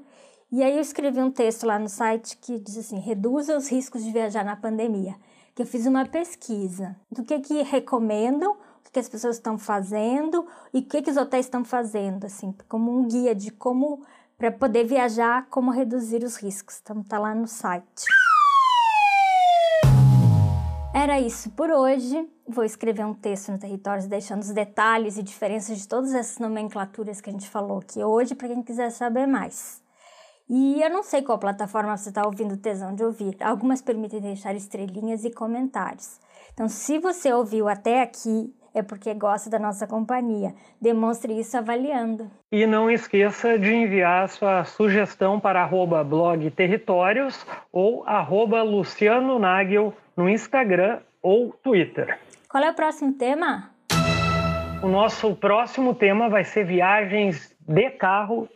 E 0.51 0.63
aí 0.63 0.75
eu 0.75 0.81
escrevi 0.81 1.19
um 1.19 1.31
texto 1.31 1.65
lá 1.65 1.79
no 1.79 1.89
site 1.89 2.37
que 2.37 2.59
diz 2.59 2.77
assim: 2.77 2.99
reduza 2.99 3.57
os 3.57 3.69
riscos 3.69 4.03
de 4.03 4.11
viajar 4.11 4.43
na 4.43 4.55
pandemia 4.55 5.15
que 5.59 5.63
eu 5.63 5.67
fiz 5.67 5.85
uma 5.85 6.05
pesquisa 6.05 6.95
do 7.11 7.21
que 7.21 7.37
que 7.41 7.61
recomendam, 7.63 8.53
o 8.53 8.91
que, 8.93 8.97
as 8.97 9.09
pessoas 9.09 9.35
estão 9.35 9.57
fazendo 9.57 10.47
e 10.73 10.79
o 10.79 10.83
que, 10.83 11.01
que 11.01 11.11
os 11.11 11.17
hotéis 11.17 11.47
estão 11.47 11.65
fazendo, 11.65 12.23
assim, 12.23 12.55
como 12.69 12.97
um 12.97 13.05
guia 13.05 13.35
de 13.35 13.51
como, 13.51 14.01
para 14.37 14.53
poder 14.53 14.85
viajar, 14.85 15.47
como 15.49 15.69
reduzir 15.69 16.23
os 16.23 16.37
riscos. 16.37 16.79
Então 16.81 17.03
tá 17.03 17.19
lá 17.19 17.35
no 17.35 17.45
site. 17.45 18.05
Era 20.95 21.19
isso 21.19 21.49
por 21.49 21.69
hoje. 21.69 22.25
Vou 22.47 22.63
escrever 22.63 23.05
um 23.05 23.13
texto 23.13 23.51
no 23.51 23.59
Territórios 23.59 24.07
deixando 24.07 24.43
os 24.43 24.51
detalhes 24.51 25.17
e 25.17 25.23
diferenças 25.23 25.77
de 25.77 25.89
todas 25.89 26.13
essas 26.13 26.37
nomenclaturas 26.37 27.19
que 27.19 27.29
a 27.29 27.33
gente 27.33 27.49
falou 27.49 27.79
aqui 27.79 28.01
hoje 28.01 28.33
para 28.33 28.47
quem 28.47 28.63
quiser 28.63 28.91
saber 28.91 29.27
mais. 29.27 29.81
E 30.49 30.81
eu 30.81 30.89
não 30.89 31.03
sei 31.03 31.21
qual 31.21 31.37
plataforma 31.37 31.95
você 31.95 32.09
está 32.09 32.25
ouvindo 32.25 32.57
Tesão 32.57 32.95
de 32.95 33.03
Ouvir. 33.03 33.37
Algumas 33.39 33.81
permitem 33.81 34.19
deixar 34.19 34.55
estrelinhas 34.55 35.23
e 35.23 35.31
comentários. 35.31 36.19
Então, 36.53 36.67
se 36.67 36.97
você 36.97 37.31
ouviu 37.31 37.69
até 37.69 38.01
aqui 38.01 38.53
é 38.73 38.81
porque 38.81 39.13
gosta 39.13 39.49
da 39.49 39.59
nossa 39.59 39.87
companhia. 39.87 40.53
Demonstre 40.81 41.37
isso 41.37 41.57
avaliando. 41.57 42.29
E 42.51 42.65
não 42.65 42.89
esqueça 42.89 43.57
de 43.57 43.73
enviar 43.73 44.29
sua 44.29 44.63
sugestão 44.63 45.39
para 45.39 45.61
arroba 45.61 46.03
blog 46.03 46.49
territórios 46.51 47.45
ou 47.71 48.03
arroba 48.05 48.61
Luciano 48.61 49.39
Nagel 49.39 49.93
no 50.15 50.29
Instagram 50.29 50.99
ou 51.21 51.51
Twitter. 51.63 52.19
Qual 52.49 52.63
é 52.63 52.69
o 52.69 52.73
próximo 52.73 53.13
tema? 53.13 53.71
O 54.81 54.87
nosso 54.87 55.35
próximo 55.35 55.93
tema 55.93 56.29
vai 56.29 56.43
ser 56.43 56.63
viagens 56.63 57.55
de 57.67 57.89
carro. 57.91 58.47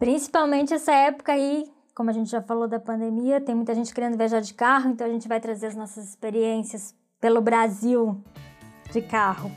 Principalmente 0.00 0.72
essa 0.72 0.92
época 0.94 1.30
aí, 1.30 1.66
como 1.94 2.08
a 2.08 2.12
gente 2.14 2.30
já 2.30 2.40
falou 2.40 2.66
da 2.66 2.80
pandemia, 2.80 3.38
tem 3.38 3.54
muita 3.54 3.74
gente 3.74 3.92
querendo 3.92 4.16
viajar 4.16 4.40
de 4.40 4.54
carro, 4.54 4.88
então 4.88 5.06
a 5.06 5.10
gente 5.10 5.28
vai 5.28 5.38
trazer 5.38 5.66
as 5.66 5.76
nossas 5.76 6.08
experiências 6.08 6.94
pelo 7.20 7.42
Brasil 7.42 8.18
de 8.90 9.02
carro. 9.02 9.52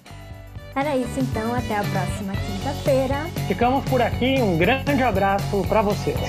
Era 0.75 0.97
isso 0.97 1.17
então, 1.17 1.56
até 1.56 1.77
a 1.77 1.84
próxima 1.86 2.34
quinta-feira. 2.34 3.15
Ficamos 3.47 3.89
por 3.89 4.01
aqui, 4.01 4.41
um 4.41 4.58
grande 4.58 5.01
abraço 5.01 5.65
para 5.69 5.82
vocês. 5.82 6.19